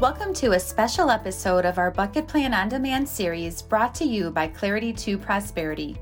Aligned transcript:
Welcome 0.00 0.32
to 0.34 0.52
a 0.52 0.60
special 0.60 1.10
episode 1.10 1.64
of 1.64 1.76
our 1.76 1.90
Bucket 1.90 2.28
Plan 2.28 2.54
on 2.54 2.68
Demand 2.68 3.08
series 3.08 3.60
brought 3.60 3.96
to 3.96 4.04
you 4.04 4.30
by 4.30 4.46
Clarity 4.46 4.92
to 4.92 5.18
Prosperity. 5.18 5.96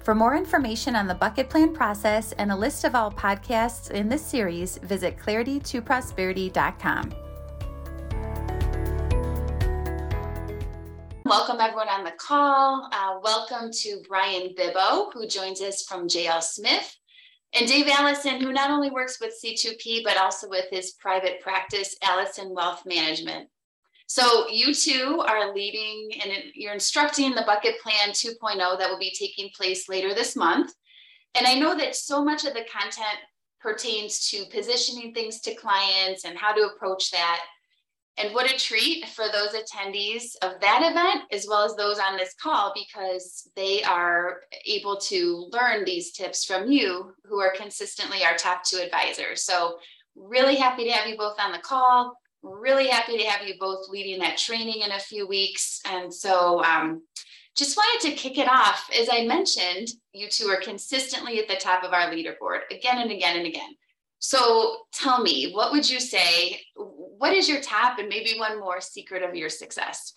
For 0.00 0.16
more 0.16 0.34
information 0.36 0.96
on 0.96 1.06
the 1.06 1.14
bucket 1.14 1.48
plan 1.48 1.72
process 1.72 2.32
and 2.32 2.50
a 2.50 2.56
list 2.56 2.82
of 2.82 2.96
all 2.96 3.12
podcasts 3.12 3.92
in 3.92 4.08
this 4.08 4.26
series, 4.26 4.78
visit 4.78 5.16
claritytoprosperity.com. 5.16 7.14
Welcome 11.24 11.60
everyone 11.60 11.88
on 11.88 12.02
the 12.02 12.14
call. 12.18 12.90
Uh, 12.92 13.20
welcome 13.22 13.70
to 13.70 14.02
Bryan 14.08 14.56
Bibbo, 14.58 15.12
who 15.12 15.28
joins 15.28 15.60
us 15.60 15.84
from 15.84 16.08
JL 16.08 16.42
Smith 16.42 16.96
and 17.54 17.68
Dave 17.68 17.86
Alison, 17.88 18.40
who 18.40 18.52
not 18.52 18.70
only 18.70 18.90
works 18.90 19.18
with 19.20 19.34
C2P, 19.42 20.02
but 20.04 20.16
also 20.16 20.48
with 20.48 20.66
his 20.70 20.92
private 20.92 21.40
practice, 21.40 21.96
Alison 22.02 22.52
Wealth 22.52 22.82
Management. 22.84 23.48
So 24.06 24.48
you 24.48 24.74
two 24.74 25.24
are 25.26 25.54
leading 25.54 26.10
and 26.22 26.32
you're 26.54 26.74
instructing 26.74 27.34
the 27.34 27.44
Bucket 27.46 27.80
Plan 27.80 28.10
2.0 28.10 28.78
that 28.78 28.90
will 28.90 28.98
be 28.98 29.14
taking 29.18 29.50
place 29.56 29.88
later 29.88 30.14
this 30.14 30.36
month. 30.36 30.72
And 31.34 31.46
I 31.46 31.54
know 31.54 31.76
that 31.76 31.96
so 31.96 32.24
much 32.24 32.44
of 32.44 32.54
the 32.54 32.66
content 32.70 33.18
pertains 33.60 34.28
to 34.28 34.44
positioning 34.52 35.14
things 35.14 35.40
to 35.40 35.54
clients 35.54 36.24
and 36.24 36.36
how 36.36 36.52
to 36.52 36.68
approach 36.68 37.10
that. 37.12 37.40
And 38.16 38.32
what 38.32 38.50
a 38.50 38.56
treat 38.56 39.06
for 39.08 39.24
those 39.32 39.60
attendees 39.60 40.36
of 40.42 40.60
that 40.60 40.88
event, 40.88 41.24
as 41.32 41.46
well 41.48 41.64
as 41.64 41.74
those 41.74 41.98
on 41.98 42.16
this 42.16 42.34
call, 42.40 42.72
because 42.74 43.50
they 43.56 43.82
are 43.82 44.40
able 44.66 44.96
to 45.08 45.48
learn 45.52 45.84
these 45.84 46.12
tips 46.12 46.44
from 46.44 46.70
you, 46.70 47.12
who 47.24 47.40
are 47.40 47.52
consistently 47.56 48.24
our 48.24 48.36
top 48.36 48.62
two 48.62 48.78
advisors. 48.78 49.42
So, 49.44 49.78
really 50.14 50.54
happy 50.54 50.84
to 50.84 50.92
have 50.92 51.08
you 51.08 51.16
both 51.16 51.40
on 51.40 51.50
the 51.50 51.58
call. 51.58 52.16
Really 52.42 52.86
happy 52.86 53.18
to 53.18 53.24
have 53.24 53.48
you 53.48 53.54
both 53.58 53.88
leading 53.88 54.20
that 54.20 54.38
training 54.38 54.82
in 54.82 54.92
a 54.92 55.00
few 55.00 55.26
weeks. 55.26 55.80
And 55.84 56.14
so, 56.14 56.62
um, 56.62 57.02
just 57.56 57.76
wanted 57.76 58.10
to 58.10 58.16
kick 58.16 58.38
it 58.38 58.48
off. 58.48 58.88
As 58.96 59.08
I 59.10 59.24
mentioned, 59.24 59.88
you 60.12 60.28
two 60.28 60.46
are 60.46 60.60
consistently 60.60 61.40
at 61.40 61.48
the 61.48 61.56
top 61.56 61.82
of 61.82 61.92
our 61.92 62.10
leaderboard 62.10 62.60
again 62.70 62.98
and 62.98 63.10
again 63.10 63.38
and 63.38 63.46
again. 63.46 63.74
So 64.26 64.76
tell 64.90 65.20
me, 65.20 65.52
what 65.52 65.70
would 65.70 65.88
you 65.88 66.00
say? 66.00 66.62
What 66.76 67.34
is 67.34 67.46
your 67.46 67.60
top 67.60 67.98
and 67.98 68.08
maybe 68.08 68.38
one 68.38 68.58
more 68.58 68.80
secret 68.80 69.22
of 69.22 69.34
your 69.34 69.50
success? 69.50 70.14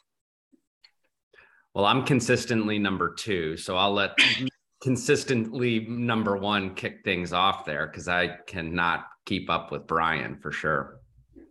Well, 1.76 1.84
I'm 1.84 2.06
consistently 2.06 2.80
number 2.80 3.14
two. 3.14 3.58
So 3.58 3.76
I'll 3.76 3.92
let 3.92 4.18
consistently 4.82 5.82
number 5.90 6.38
one 6.38 6.74
kick 6.74 7.02
things 7.04 7.34
off 7.34 7.66
there 7.66 7.86
because 7.88 8.08
I 8.08 8.38
cannot 8.48 9.08
keep 9.26 9.50
up 9.50 9.74
with 9.74 9.86
Bryan 9.86 10.38
for 10.38 10.54
sure. 10.54 11.02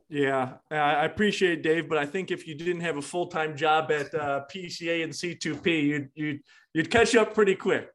Yeah, 0.08 0.54
I 0.70 1.04
appreciate 1.04 1.58
it, 1.58 1.62
Dave, 1.62 1.90
but 1.90 1.98
I 1.98 2.06
think 2.06 2.30
if 2.30 2.46
you 2.48 2.54
didn't 2.54 2.80
have 2.80 2.96
a 2.96 3.02
full 3.02 3.26
time 3.26 3.54
job 3.54 3.90
at 3.92 4.14
uh, 4.14 4.44
PCA 4.50 5.04
and 5.04 5.12
C2P, 5.12 5.82
you'd 5.82 6.08
you'd 6.14 6.40
you'd 6.72 6.90
catch 6.90 7.14
up 7.16 7.34
pretty 7.34 7.54
quick. 7.54 7.90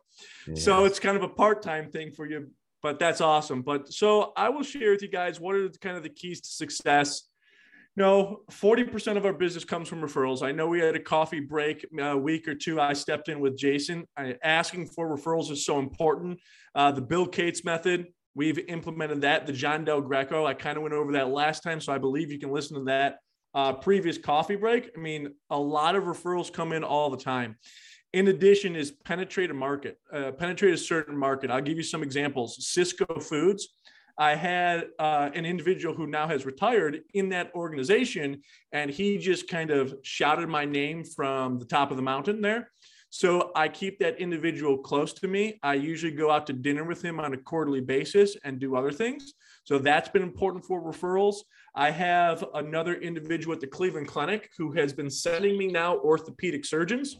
Yeah. 0.45 0.53
So 0.53 0.85
it's 0.85 0.99
kind 0.99 1.17
of 1.17 1.23
a 1.23 1.29
part 1.29 1.63
time 1.63 1.89
thing 1.89 2.11
for 2.11 2.27
you, 2.27 2.51
but 2.81 2.99
that's 2.99 3.21
awesome. 3.21 3.61
But 3.61 3.91
so 3.91 4.33
I 4.35 4.49
will 4.49 4.63
share 4.63 4.91
with 4.91 5.01
you 5.01 5.07
guys 5.07 5.39
what 5.39 5.55
are 5.55 5.69
kind 5.81 5.97
of 5.97 6.03
the 6.03 6.09
keys 6.09 6.41
to 6.41 6.49
success. 6.49 7.23
No, 7.97 8.43
40% 8.51 9.17
of 9.17 9.25
our 9.25 9.33
business 9.33 9.65
comes 9.65 9.89
from 9.89 10.01
referrals. 10.01 10.41
I 10.41 10.53
know 10.53 10.67
we 10.67 10.79
had 10.79 10.95
a 10.95 10.99
coffee 10.99 11.41
break 11.41 11.85
a 11.99 12.17
week 12.17 12.47
or 12.47 12.55
two. 12.55 12.79
I 12.79 12.93
stepped 12.93 13.27
in 13.27 13.41
with 13.41 13.57
Jason. 13.57 14.05
I, 14.15 14.37
asking 14.43 14.87
for 14.87 15.15
referrals 15.15 15.51
is 15.51 15.65
so 15.65 15.77
important. 15.77 16.39
Uh, 16.73 16.91
the 16.91 17.01
Bill 17.01 17.27
Cates 17.27 17.65
method, 17.65 18.07
we've 18.33 18.57
implemented 18.57 19.21
that. 19.21 19.45
The 19.45 19.51
John 19.51 19.83
Del 19.83 19.99
Greco, 19.99 20.45
I 20.45 20.53
kind 20.53 20.77
of 20.77 20.83
went 20.83 20.95
over 20.95 21.11
that 21.13 21.29
last 21.29 21.63
time. 21.63 21.81
So 21.81 21.91
I 21.91 21.97
believe 21.97 22.31
you 22.31 22.39
can 22.39 22.51
listen 22.51 22.77
to 22.77 22.83
that 22.85 23.17
uh, 23.53 23.73
previous 23.73 24.17
coffee 24.17 24.55
break. 24.55 24.91
I 24.95 24.99
mean, 24.99 25.33
a 25.49 25.59
lot 25.59 25.95
of 25.97 26.05
referrals 26.05 26.51
come 26.51 26.71
in 26.71 26.85
all 26.85 27.09
the 27.09 27.17
time 27.17 27.57
in 28.13 28.27
addition 28.27 28.75
is 28.75 28.91
penetrate 28.91 29.51
a 29.51 29.53
market 29.53 29.97
uh, 30.13 30.31
penetrate 30.31 30.73
a 30.73 30.77
certain 30.77 31.17
market. 31.17 31.49
I'll 31.49 31.61
give 31.61 31.77
you 31.77 31.83
some 31.83 32.03
examples. 32.03 32.57
Sysco 32.57 33.21
foods 33.21 33.69
i 34.17 34.35
had 34.35 34.87
uh, 34.99 35.29
an 35.33 35.45
individual 35.45 35.95
who 35.95 36.05
now 36.05 36.27
has 36.27 36.45
retired 36.45 37.01
in 37.13 37.29
that 37.29 37.51
organization 37.55 38.41
and 38.71 38.91
he 38.91 39.17
just 39.17 39.47
kind 39.47 39.71
of 39.71 39.95
shouted 40.03 40.49
my 40.49 40.65
name 40.65 41.03
from 41.03 41.57
the 41.57 41.65
top 41.65 41.91
of 41.91 41.97
the 41.97 42.03
mountain 42.03 42.41
there. 42.41 42.69
So 43.09 43.51
i 43.55 43.67
keep 43.67 43.99
that 43.99 44.19
individual 44.19 44.77
close 44.77 45.13
to 45.13 45.27
me. 45.27 45.59
I 45.63 45.73
usually 45.73 46.11
go 46.13 46.29
out 46.31 46.45
to 46.47 46.53
dinner 46.53 46.83
with 46.83 47.01
him 47.01 47.19
on 47.19 47.33
a 47.33 47.37
quarterly 47.37 47.81
basis 47.81 48.37
and 48.43 48.59
do 48.59 48.75
other 48.75 48.91
things. 48.91 49.33
So 49.63 49.79
that's 49.79 50.09
been 50.09 50.23
important 50.23 50.65
for 50.65 50.81
referrals. 50.81 51.37
I 51.75 51.91
have 51.91 52.43
another 52.53 52.95
individual 52.95 53.53
at 53.53 53.61
the 53.61 53.67
Cleveland 53.67 54.07
Clinic 54.07 54.49
who 54.57 54.71
has 54.73 54.91
been 54.91 55.09
sending 55.09 55.57
me 55.57 55.67
now 55.67 55.97
orthopedic 55.99 56.65
surgeons 56.65 57.17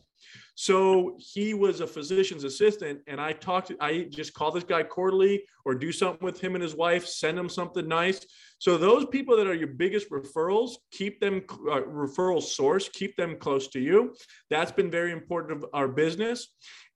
so 0.56 1.18
he 1.18 1.54
was 1.54 1.80
a 1.80 1.88
physician's 1.88 2.44
assistant, 2.44 3.00
and 3.08 3.22
I 3.22 3.34
talked. 3.34 3.72
I 3.80 4.08
just 4.10 4.34
call 4.34 4.52
this 4.52 4.64
guy 4.64 4.84
quarterly, 4.84 5.44
or 5.66 5.76
do 5.76 5.92
something 5.92 6.24
with 6.26 6.40
him 6.40 6.56
and 6.56 6.62
his 6.62 6.76
wife. 6.76 7.06
Send 7.08 7.40
him 7.40 7.50
something 7.50 7.88
nice. 7.88 8.26
So 8.60 8.78
those 8.78 9.06
people 9.06 9.38
that 9.38 9.48
are 9.48 9.54
your 9.54 9.68
biggest 9.68 10.10
referrals, 10.12 10.74
keep 10.92 11.20
them 11.20 11.42
uh, 11.50 11.82
referral 11.82 12.42
source. 12.42 12.90
Keep 12.90 13.16
them 13.16 13.38
close 13.40 13.68
to 13.70 13.80
you. 13.80 14.14
That's 14.50 14.72
been 14.72 14.92
very 14.92 15.12
important 15.12 15.58
of 15.58 15.70
our 15.74 15.88
business. 15.88 16.50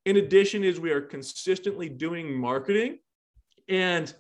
In 0.06 0.18
addition, 0.18 0.64
is 0.64 0.80
we 0.80 0.92
are 0.92 1.02
consistently 1.02 1.90
doing 1.90 2.38
marketing, 2.38 3.00
and 3.68 4.14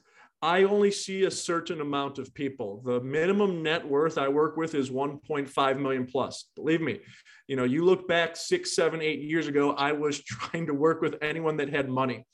I 0.45 0.61
only 0.61 0.91
see 0.91 1.23
a 1.23 1.31
certain 1.31 1.81
amount 1.81 2.19
of 2.19 2.31
people. 2.35 2.79
The 2.85 3.01
minimum 3.01 3.63
net 3.63 3.83
worth 3.83 4.19
I 4.19 4.27
work 4.27 4.57
with 4.57 4.75
is 4.75 4.91
1.5 4.91 5.79
million 5.79 6.05
plus. 6.05 6.51
Believe 6.55 6.81
me, 6.81 6.99
you 7.47 7.55
know, 7.55 7.63
you 7.63 7.83
look 7.83 8.07
back 8.07 8.35
six, 8.35 8.75
seven, 8.75 9.01
eight 9.01 9.21
years 9.21 9.47
ago, 9.47 9.71
I 9.71 9.91
was 9.91 10.23
trying 10.23 10.67
to 10.67 10.75
work 10.75 11.01
with 11.01 11.15
anyone 11.23 11.57
that 11.57 11.69
had 11.69 11.89
money. 11.89 12.27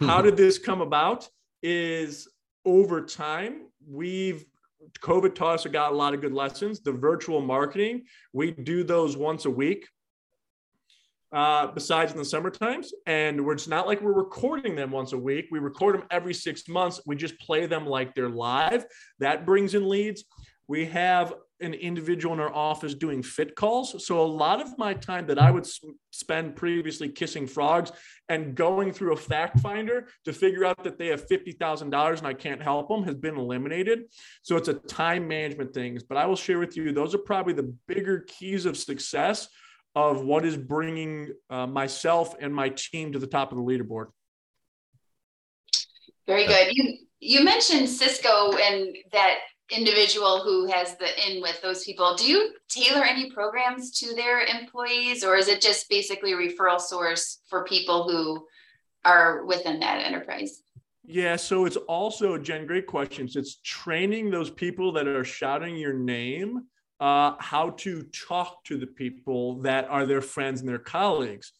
How 0.00 0.20
did 0.20 0.36
this 0.36 0.58
come 0.58 0.80
about? 0.80 1.28
Is 1.62 2.26
over 2.64 3.00
time, 3.00 3.68
we've 3.88 4.44
COVID 5.00 5.36
taught 5.36 5.54
us, 5.54 5.66
got 5.66 5.92
a 5.92 5.94
lot 5.94 6.14
of 6.14 6.20
good 6.20 6.32
lessons. 6.32 6.80
The 6.80 6.90
virtual 6.90 7.40
marketing, 7.40 8.02
we 8.32 8.50
do 8.50 8.82
those 8.82 9.16
once 9.16 9.44
a 9.44 9.50
week. 9.50 9.86
Uh, 11.32 11.66
besides 11.68 12.12
in 12.12 12.18
the 12.18 12.24
summer 12.24 12.50
times, 12.50 12.92
and 13.06 13.42
we're, 13.42 13.54
it's 13.54 13.66
not 13.66 13.86
like 13.86 14.02
we're 14.02 14.12
recording 14.12 14.76
them 14.76 14.90
once 14.90 15.14
a 15.14 15.18
week. 15.18 15.46
We 15.50 15.60
record 15.60 15.94
them 15.94 16.04
every 16.10 16.34
six 16.34 16.68
months. 16.68 17.00
We 17.06 17.16
just 17.16 17.40
play 17.40 17.64
them 17.64 17.86
like 17.86 18.14
they're 18.14 18.28
live. 18.28 18.84
That 19.18 19.46
brings 19.46 19.72
in 19.72 19.88
leads. 19.88 20.24
We 20.68 20.84
have 20.86 21.32
an 21.62 21.74
individual 21.74 22.34
in 22.34 22.40
our 22.40 22.54
office 22.54 22.94
doing 22.94 23.22
fit 23.22 23.54
calls. 23.54 24.04
So 24.04 24.20
a 24.20 24.26
lot 24.26 24.60
of 24.60 24.76
my 24.78 24.94
time 24.94 25.26
that 25.28 25.38
I 25.38 25.50
would 25.50 25.66
spend 26.10 26.56
previously 26.56 27.08
kissing 27.08 27.46
frogs 27.46 27.92
and 28.28 28.54
going 28.54 28.92
through 28.92 29.12
a 29.12 29.16
fact 29.16 29.60
finder 29.60 30.08
to 30.24 30.32
figure 30.32 30.64
out 30.64 30.82
that 30.84 30.98
they 30.98 31.06
have 31.08 31.26
$50,000 31.28 32.18
and 32.18 32.26
I 32.26 32.34
can't 32.34 32.62
help 32.62 32.88
them 32.88 33.04
has 33.04 33.14
been 33.14 33.36
eliminated. 33.36 34.04
So 34.42 34.56
it's 34.56 34.68
a 34.68 34.74
time 34.74 35.28
management 35.28 35.72
things, 35.72 36.02
but 36.02 36.18
I 36.18 36.26
will 36.26 36.36
share 36.36 36.58
with 36.58 36.76
you, 36.76 36.92
those 36.92 37.14
are 37.14 37.18
probably 37.18 37.54
the 37.54 37.74
bigger 37.86 38.26
keys 38.28 38.66
of 38.66 38.76
success 38.76 39.48
of 39.94 40.24
what 40.24 40.44
is 40.44 40.56
bringing 40.56 41.32
uh, 41.50 41.66
myself 41.66 42.34
and 42.40 42.54
my 42.54 42.70
team 42.70 43.12
to 43.12 43.18
the 43.18 43.26
top 43.26 43.52
of 43.52 43.58
the 43.58 43.64
leaderboard. 43.64 44.06
Very 46.26 46.46
good. 46.46 46.68
You, 46.72 46.98
you 47.20 47.44
mentioned 47.44 47.88
Sysco 47.88 48.58
and 48.58 48.96
that 49.12 49.38
individual 49.70 50.42
who 50.42 50.66
has 50.66 50.96
the 50.96 51.30
in 51.30 51.40
with 51.40 51.60
those 51.62 51.84
people 51.84 52.14
do 52.14 52.26
you 52.26 52.52
tailor 52.68 53.04
any 53.04 53.30
programs 53.30 53.90
to 53.90 54.14
their 54.14 54.44
employees 54.44 55.24
or 55.24 55.36
is 55.36 55.48
it 55.48 55.62
just 55.62 55.88
basically 55.88 56.32
a 56.32 56.36
referral 56.36 56.80
source 56.80 57.38
for 57.48 57.64
people 57.64 58.08
who 58.08 58.44
are 59.04 59.46
within 59.46 59.80
that 59.80 60.04
enterprise 60.04 60.62
yeah 61.04 61.36
so 61.36 61.64
it's 61.64 61.76
also 61.88 62.36
jen 62.36 62.66
great 62.66 62.86
questions 62.86 63.34
it's 63.34 63.60
training 63.62 64.30
those 64.30 64.50
people 64.50 64.92
that 64.92 65.06
are 65.06 65.24
shouting 65.24 65.76
your 65.76 65.94
name 65.94 66.62
uh, 67.02 67.34
how 67.38 67.70
to 67.70 68.02
talk 68.28 68.64
to 68.64 68.78
the 68.78 68.86
people 68.86 69.60
that 69.62 69.84
are 69.88 70.06
their 70.06 70.22
friends 70.22 70.60
and 70.60 70.68
their 70.68 70.78
colleagues 70.78 71.52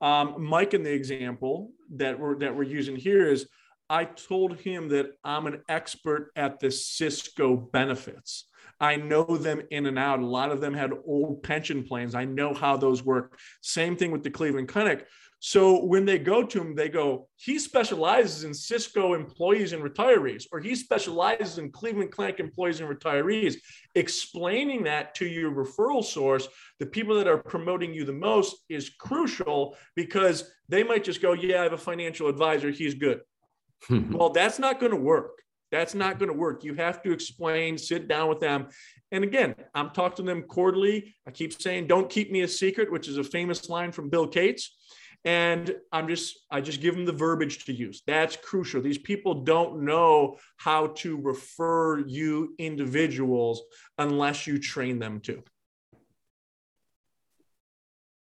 um, 0.00 0.26
mike 0.38 0.74
in 0.74 0.82
the 0.82 0.92
example 0.92 1.70
that 1.90 2.18
we're 2.18 2.38
that 2.38 2.54
we're 2.54 2.62
using 2.62 2.96
here 2.96 3.28
is 3.28 3.46
I 3.90 4.04
told 4.04 4.56
him 4.60 4.88
that 4.90 5.14
I'm 5.24 5.48
an 5.48 5.62
expert 5.68 6.30
at 6.36 6.60
the 6.60 6.68
Sysco 6.68 7.72
benefits. 7.72 8.44
I 8.80 8.96
know 8.96 9.24
them 9.24 9.62
in 9.70 9.86
and 9.86 9.98
out. 9.98 10.20
A 10.20 10.26
lot 10.26 10.50
of 10.50 10.60
them 10.60 10.74
had 10.74 10.92
old 11.06 11.42
pension 11.42 11.84
plans. 11.84 12.14
I 12.14 12.24
know 12.24 12.54
how 12.54 12.76
those 12.76 13.02
work. 13.02 13.38
Same 13.60 13.96
thing 13.96 14.10
with 14.10 14.22
the 14.22 14.30
Cleveland 14.30 14.68
Clinic. 14.68 15.06
So 15.42 15.82
when 15.84 16.04
they 16.04 16.18
go 16.18 16.44
to 16.44 16.60
him, 16.60 16.74
they 16.74 16.90
go, 16.90 17.28
he 17.36 17.58
specializes 17.58 18.44
in 18.44 18.50
Sysco 18.50 19.16
employees 19.16 19.72
and 19.72 19.82
retirees, 19.82 20.44
or 20.52 20.60
he 20.60 20.74
specializes 20.74 21.56
in 21.56 21.72
Cleveland 21.72 22.12
Clinic 22.12 22.40
employees 22.40 22.80
and 22.80 22.90
retirees. 22.90 23.56
Explaining 23.94 24.84
that 24.84 25.14
to 25.14 25.26
your 25.26 25.50
referral 25.50 26.04
source, 26.04 26.46
the 26.78 26.84
people 26.84 27.16
that 27.16 27.26
are 27.26 27.38
promoting 27.38 27.94
you 27.94 28.04
the 28.04 28.12
most, 28.12 28.64
is 28.68 28.90
crucial 28.90 29.76
because 29.96 30.52
they 30.68 30.82
might 30.82 31.04
just 31.04 31.22
go, 31.22 31.32
Yeah, 31.32 31.60
I 31.60 31.62
have 31.64 31.72
a 31.72 31.78
financial 31.78 32.28
advisor. 32.28 32.70
He's 32.70 32.94
good. 32.94 33.20
well, 34.10 34.28
that's 34.28 34.58
not 34.58 34.78
going 34.78 34.92
to 34.92 34.98
work. 34.98 35.40
That's 35.70 35.94
not 35.94 36.18
going 36.18 36.30
to 36.30 36.36
work. 36.36 36.64
You 36.64 36.74
have 36.74 37.02
to 37.02 37.12
explain, 37.12 37.78
sit 37.78 38.08
down 38.08 38.28
with 38.28 38.40
them. 38.40 38.68
And 39.12 39.24
again, 39.24 39.54
I'm 39.74 39.90
talking 39.90 40.24
to 40.24 40.32
them 40.32 40.42
quarterly. 40.42 41.14
I 41.26 41.30
keep 41.30 41.52
saying, 41.60 41.86
don't 41.86 42.10
keep 42.10 42.30
me 42.30 42.42
a 42.42 42.48
secret, 42.48 42.90
which 42.90 43.08
is 43.08 43.18
a 43.18 43.24
famous 43.24 43.68
line 43.68 43.92
from 43.92 44.08
Bill 44.08 44.26
Cates. 44.26 44.76
And 45.24 45.76
I'm 45.92 46.08
just, 46.08 46.46
I 46.50 46.60
just 46.60 46.80
give 46.80 46.94
them 46.94 47.04
the 47.04 47.12
verbiage 47.12 47.66
to 47.66 47.72
use. 47.72 48.02
That's 48.06 48.36
crucial. 48.36 48.80
These 48.80 48.98
people 48.98 49.42
don't 49.42 49.82
know 49.82 50.38
how 50.56 50.88
to 50.98 51.20
refer 51.20 52.06
you 52.06 52.54
individuals 52.58 53.62
unless 53.98 54.46
you 54.46 54.58
train 54.58 54.98
them 54.98 55.20
to. 55.20 55.42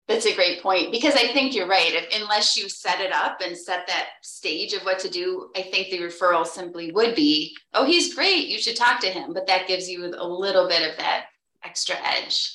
That's 0.08 0.26
a 0.26 0.34
great 0.34 0.62
point 0.62 0.92
because 0.92 1.14
I 1.14 1.26
think 1.28 1.52
you're 1.52 1.66
right. 1.66 1.92
If, 1.92 2.20
unless 2.20 2.56
you 2.56 2.68
set 2.68 3.00
it 3.00 3.12
up 3.12 3.40
and 3.40 3.56
set 3.56 3.88
that 3.88 4.08
stage 4.22 4.72
of 4.72 4.82
what 4.82 5.00
to 5.00 5.10
do, 5.10 5.50
I 5.56 5.62
think 5.62 5.90
the 5.90 5.98
referral 5.98 6.46
simply 6.46 6.92
would 6.92 7.16
be, 7.16 7.56
oh, 7.74 7.84
he's 7.84 8.14
great. 8.14 8.46
You 8.46 8.58
should 8.58 8.76
talk 8.76 9.00
to 9.00 9.08
him. 9.08 9.32
But 9.32 9.48
that 9.48 9.66
gives 9.66 9.88
you 9.88 10.04
a 10.04 10.26
little 10.26 10.68
bit 10.68 10.88
of 10.88 10.96
that 10.98 11.26
extra 11.64 11.96
edge. 11.96 12.52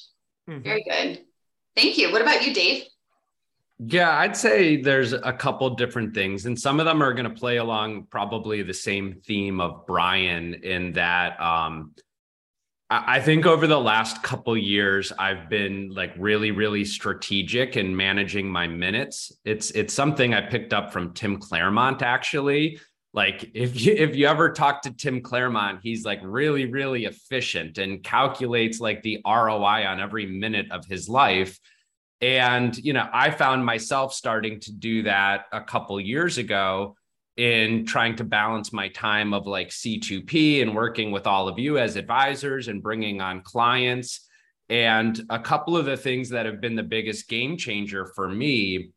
Mm-hmm. 0.50 0.62
Very 0.62 0.83
good. 0.83 1.25
Thank 1.75 1.98
you. 1.98 2.12
What 2.12 2.21
about 2.21 2.45
you, 2.45 2.53
Dave? 2.53 2.86
Yeah, 3.83 4.12
I'd 4.12 4.38
say 4.38 4.80
there's 4.80 5.13
a 5.13 5.33
couple 5.33 5.68
different 5.71 6.13
things, 6.13 6.45
and 6.45 6.59
some 6.59 6.80
of 6.80 6.86
them 6.86 7.01
are 7.01 7.13
going 7.13 7.30
to 7.30 7.36
play 7.36 7.57
along 7.57 8.03
probably 8.12 8.62
the 8.62 8.75
same 8.75 9.19
theme 9.25 9.59
of 9.59 9.88
Bryan 9.88 10.53
in 10.53 10.94
that 10.94 11.42
um, 11.42 11.95
I 12.93 13.21
think 13.21 13.45
over 13.45 13.67
the 13.67 13.79
last 13.79 14.21
couple 14.21 14.57
years, 14.57 15.13
I've 15.17 15.47
been 15.49 15.93
like 15.95 16.11
really, 16.17 16.51
really 16.51 16.83
strategic 16.83 17.77
in 17.77 17.95
managing 17.95 18.49
my 18.49 18.67
minutes. 18.67 19.31
It's 19.45 19.71
it's 19.71 19.93
something 19.93 20.33
I 20.33 20.41
picked 20.41 20.73
up 20.73 20.91
from 20.91 21.13
Tim 21.13 21.38
Claremont 21.38 22.01
actually. 22.01 22.81
Like 23.13 23.49
if 23.53 23.79
you 23.79 23.93
if 23.93 24.17
you 24.17 24.27
ever 24.27 24.51
talk 24.51 24.81
to 24.81 24.91
Tim 24.91 25.21
Claremont, 25.21 25.79
he's 25.81 26.03
like 26.03 26.19
really, 26.21 26.65
really 26.65 27.05
efficient 27.05 27.77
and 27.77 28.03
calculates 28.03 28.81
like 28.81 29.01
the 29.03 29.21
ROI 29.25 29.85
on 29.88 30.01
every 30.01 30.25
minute 30.25 30.69
of 30.69 30.85
his 30.85 31.07
life. 31.07 31.57
And 32.19 32.77
you 32.77 32.91
know, 32.91 33.07
I 33.13 33.31
found 33.31 33.65
myself 33.65 34.13
starting 34.13 34.59
to 34.61 34.73
do 34.73 35.03
that 35.03 35.45
a 35.53 35.61
couple 35.61 35.97
years 36.01 36.38
ago 36.38 36.97
in 37.37 37.85
trying 37.85 38.15
to 38.17 38.23
balance 38.23 38.73
my 38.73 38.89
time 38.89 39.33
of 39.33 39.47
like 39.47 39.69
C2P 39.69 40.61
and 40.61 40.75
working 40.75 41.11
with 41.11 41.25
all 41.25 41.47
of 41.47 41.57
you 41.57 41.77
as 41.77 41.95
advisors 41.95 42.67
and 42.67 42.83
bringing 42.83 43.21
on 43.21 43.41
clients. 43.41 44.27
And 44.69 45.19
a 45.29 45.39
couple 45.39 45.75
of 45.75 45.85
the 45.85 45.97
things 45.97 46.29
that 46.29 46.45
have 46.45 46.61
been 46.61 46.75
the 46.75 46.83
biggest 46.83 47.27
game 47.27 47.57
changer 47.57 48.05
for 48.05 48.27
me 48.27 48.91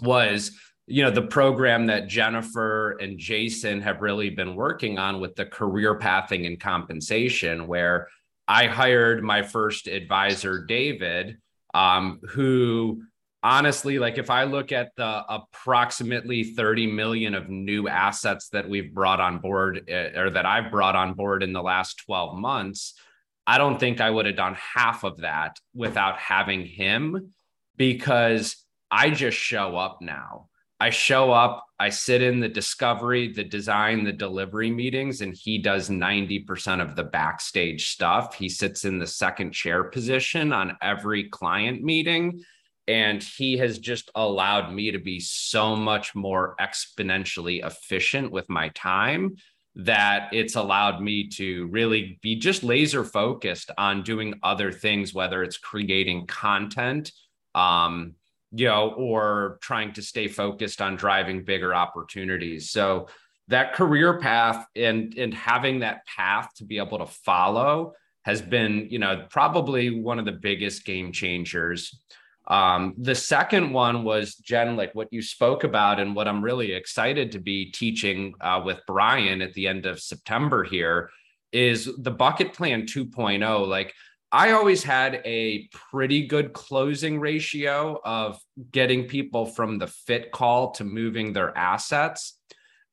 was, 0.00 0.52
you 0.86 1.02
know, 1.02 1.10
the 1.10 1.22
program 1.22 1.86
that 1.86 2.08
Jennifer 2.08 2.92
and 2.92 3.18
Jason 3.18 3.80
have 3.82 4.02
really 4.02 4.30
been 4.30 4.54
working 4.56 4.98
on 4.98 5.20
with 5.20 5.34
the 5.36 5.46
career 5.46 5.96
pathing 5.96 6.46
and 6.46 6.58
compensation, 6.58 7.66
where 7.66 8.08
I 8.48 8.66
hired 8.66 9.22
my 9.22 9.42
first 9.42 9.86
advisor, 9.86 10.64
David, 10.64 11.38
um, 11.74 12.20
who 12.30 13.02
honestly, 13.42 13.98
like 13.98 14.18
if 14.18 14.30
I 14.30 14.44
look 14.44 14.72
at 14.72 14.94
the 14.96 15.24
approximately 15.28 16.44
30 16.44 16.86
million 16.86 17.34
of 17.34 17.48
new 17.48 17.88
assets 17.88 18.48
that 18.50 18.68
we've 18.68 18.94
brought 18.94 19.20
on 19.20 19.38
board 19.38 19.84
eh, 19.88 20.18
or 20.18 20.30
that 20.30 20.46
I've 20.46 20.70
brought 20.70 20.96
on 20.96 21.14
board 21.14 21.42
in 21.42 21.52
the 21.52 21.62
last 21.62 22.02
12 22.06 22.38
months, 22.38 22.94
I 23.46 23.58
don't 23.58 23.80
think 23.80 24.00
I 24.00 24.10
would 24.10 24.26
have 24.26 24.36
done 24.36 24.54
half 24.54 25.04
of 25.04 25.18
that 25.18 25.58
without 25.74 26.18
having 26.18 26.64
him 26.64 27.32
because 27.76 28.56
I 28.90 29.10
just 29.10 29.36
show 29.36 29.76
up 29.76 29.98
now. 30.00 30.48
I 30.78 30.90
show 30.90 31.30
up, 31.30 31.64
I 31.78 31.90
sit 31.90 32.22
in 32.22 32.40
the 32.40 32.48
discovery, 32.48 33.32
the 33.32 33.44
design, 33.44 34.02
the 34.02 34.12
delivery 34.12 34.70
meetings, 34.70 35.20
and 35.20 35.32
he 35.32 35.58
does 35.58 35.88
90% 35.88 36.82
of 36.82 36.96
the 36.96 37.04
backstage 37.04 37.90
stuff. 37.90 38.34
He 38.34 38.48
sits 38.48 38.84
in 38.84 38.98
the 38.98 39.06
second 39.06 39.52
chair 39.52 39.84
position 39.84 40.52
on 40.52 40.76
every 40.82 41.28
client 41.28 41.82
meeting 41.82 42.42
and 42.88 43.22
he 43.22 43.56
has 43.58 43.78
just 43.78 44.10
allowed 44.14 44.72
me 44.72 44.90
to 44.90 44.98
be 44.98 45.20
so 45.20 45.76
much 45.76 46.14
more 46.14 46.56
exponentially 46.60 47.64
efficient 47.64 48.32
with 48.32 48.48
my 48.48 48.68
time 48.70 49.36
that 49.74 50.28
it's 50.32 50.56
allowed 50.56 51.00
me 51.00 51.28
to 51.28 51.66
really 51.68 52.18
be 52.22 52.36
just 52.36 52.62
laser 52.62 53.04
focused 53.04 53.70
on 53.78 54.02
doing 54.02 54.34
other 54.42 54.70
things 54.70 55.14
whether 55.14 55.42
it's 55.42 55.56
creating 55.56 56.26
content 56.26 57.10
um 57.54 58.14
you 58.52 58.66
know 58.66 58.90
or 58.90 59.58
trying 59.62 59.92
to 59.94 60.02
stay 60.02 60.28
focused 60.28 60.80
on 60.80 60.96
driving 60.96 61.44
bigger 61.44 61.74
opportunities. 61.74 62.70
So 62.70 63.08
that 63.48 63.72
career 63.72 64.20
path 64.20 64.66
and 64.76 65.14
and 65.16 65.34
having 65.34 65.80
that 65.80 66.06
path 66.06 66.50
to 66.56 66.64
be 66.64 66.78
able 66.78 66.98
to 66.98 67.06
follow 67.06 67.94
has 68.24 68.40
been 68.40 68.88
you 68.90 68.98
know 68.98 69.26
probably 69.30 70.00
one 70.00 70.18
of 70.18 70.24
the 70.24 70.32
biggest 70.32 70.84
game 70.84 71.12
changers 71.12 71.98
um, 72.48 72.94
the 72.98 73.14
second 73.14 73.72
one 73.72 74.04
was 74.04 74.34
Jen, 74.34 74.76
like 74.76 74.94
what 74.94 75.12
you 75.12 75.22
spoke 75.22 75.64
about, 75.64 76.00
and 76.00 76.14
what 76.14 76.26
I'm 76.26 76.42
really 76.42 76.72
excited 76.72 77.32
to 77.32 77.38
be 77.38 77.70
teaching 77.70 78.34
uh, 78.40 78.62
with 78.64 78.80
Bryan 78.86 79.42
at 79.42 79.54
the 79.54 79.68
end 79.68 79.86
of 79.86 80.00
September 80.00 80.64
here 80.64 81.10
is 81.52 81.88
the 81.98 82.10
bucket 82.10 82.52
plan 82.52 82.82
2.0. 82.82 83.68
Like 83.68 83.94
I 84.32 84.52
always 84.52 84.82
had 84.82 85.20
a 85.24 85.68
pretty 85.90 86.26
good 86.26 86.52
closing 86.52 87.20
ratio 87.20 88.00
of 88.04 88.40
getting 88.72 89.06
people 89.06 89.46
from 89.46 89.78
the 89.78 89.86
fit 89.86 90.32
call 90.32 90.72
to 90.72 90.84
moving 90.84 91.32
their 91.32 91.56
assets. 91.56 92.38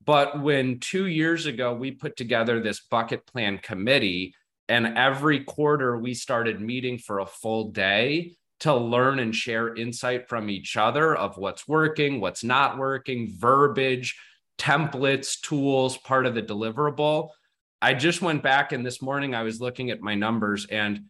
But 0.06 0.42
when 0.42 0.80
two 0.80 1.08
years 1.08 1.46
ago 1.46 1.74
we 1.74 1.92
put 1.92 2.16
together 2.18 2.60
this 2.60 2.82
bucket 2.82 3.26
plan 3.26 3.58
committee, 3.58 4.36
and 4.68 4.98
every 4.98 5.44
quarter 5.44 5.98
we 5.98 6.14
started 6.14 6.62
meeting 6.62 7.00
for 7.00 7.20
a 7.20 7.26
full 7.26 7.72
day 7.72 8.36
to 8.60 8.76
learn 8.76 9.20
and 9.20 9.36
share 9.36 9.76
insight 9.76 10.28
from 10.28 10.50
each 10.50 10.76
other 10.78 11.16
of 11.16 11.38
what's 11.38 11.68
working, 11.68 12.20
what's 12.20 12.44
not 12.44 12.78
working, 12.78 13.34
verbiage, 13.38 14.18
templates, 14.58 15.40
tools, 15.40 15.98
part 15.98 16.26
of 16.26 16.36
the 16.36 16.44
deliverable. 16.44 17.30
I 17.82 17.94
just 17.94 18.22
went 18.22 18.44
back 18.44 18.74
and 18.74 18.86
this 18.86 19.02
morning 19.02 19.34
I 19.34 19.44
was 19.44 19.62
looking 19.62 19.90
at 19.90 20.02
my 20.02 20.16
numbers 20.16 20.68
and 20.70 21.06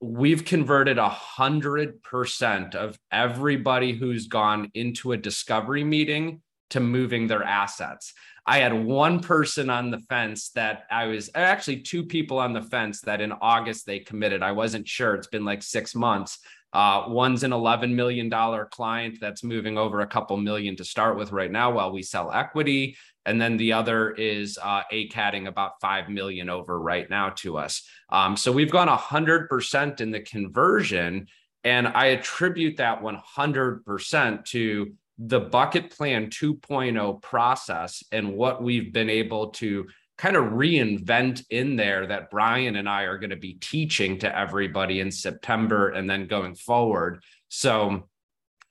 we've 0.00 0.44
converted 0.44 0.98
a 0.98 1.08
hundred 1.08 2.02
percent 2.02 2.74
of 2.74 2.98
everybody 3.12 3.92
who's 3.92 4.26
gone 4.26 4.70
into 4.74 5.12
a 5.12 5.16
discovery 5.16 5.84
meeting 5.84 6.42
to 6.70 6.80
moving 6.80 7.26
their 7.26 7.42
assets. 7.42 8.12
I 8.46 8.58
had 8.58 8.72
one 8.72 9.20
person 9.20 9.68
on 9.68 9.90
the 9.90 10.00
fence 10.08 10.50
that 10.50 10.84
I 10.90 11.06
was 11.06 11.30
actually 11.34 11.80
two 11.80 12.04
people 12.04 12.38
on 12.38 12.52
the 12.52 12.62
fence 12.62 13.02
that 13.02 13.20
in 13.20 13.32
August 13.32 13.86
they 13.86 13.98
committed. 13.98 14.42
I 14.42 14.52
wasn't 14.52 14.88
sure. 14.88 15.14
It's 15.14 15.26
been 15.26 15.44
like 15.44 15.62
six 15.62 15.94
months. 15.94 16.38
Uh, 16.72 17.04
one's 17.08 17.42
an 17.42 17.50
$11 17.50 17.94
million 17.94 18.30
client 18.70 19.18
that's 19.20 19.42
moving 19.42 19.78
over 19.78 20.00
a 20.00 20.06
couple 20.06 20.36
million 20.36 20.76
to 20.76 20.84
start 20.84 21.16
with 21.16 21.32
right 21.32 21.50
now 21.50 21.70
while 21.70 21.92
we 21.92 22.02
sell 22.02 22.30
equity. 22.32 22.96
And 23.24 23.40
then 23.40 23.56
the 23.56 23.72
other 23.72 24.12
is 24.12 24.58
uh, 24.62 24.82
ACATing 24.92 25.48
about 25.48 25.80
5 25.80 26.08
million 26.08 26.48
over 26.48 26.80
right 26.80 27.08
now 27.08 27.30
to 27.36 27.58
us. 27.58 27.86
Um, 28.10 28.36
so 28.36 28.52
we've 28.52 28.70
gone 28.70 28.88
100% 28.88 30.00
in 30.00 30.10
the 30.10 30.20
conversion. 30.20 31.26
And 31.64 31.88
I 31.88 32.06
attribute 32.06 32.76
that 32.78 33.02
100% 33.02 34.44
to 34.46 34.92
the 35.18 35.40
bucket 35.40 35.90
plan 35.90 36.30
2.0 36.30 37.22
process 37.22 38.04
and 38.12 38.34
what 38.34 38.62
we've 38.62 38.92
been 38.92 39.10
able 39.10 39.48
to 39.50 39.86
kind 40.18 40.36
of 40.36 40.46
reinvent 40.46 41.44
in 41.48 41.76
there 41.76 42.06
that 42.08 42.30
Bryan 42.30 42.76
and 42.76 42.88
I 42.88 43.04
are 43.04 43.18
going 43.18 43.30
to 43.30 43.36
be 43.36 43.54
teaching 43.54 44.18
to 44.18 44.38
everybody 44.38 45.00
in 45.00 45.12
September 45.12 45.90
and 45.90 46.10
then 46.10 46.26
going 46.26 46.56
forward. 46.56 47.22
So, 47.48 48.08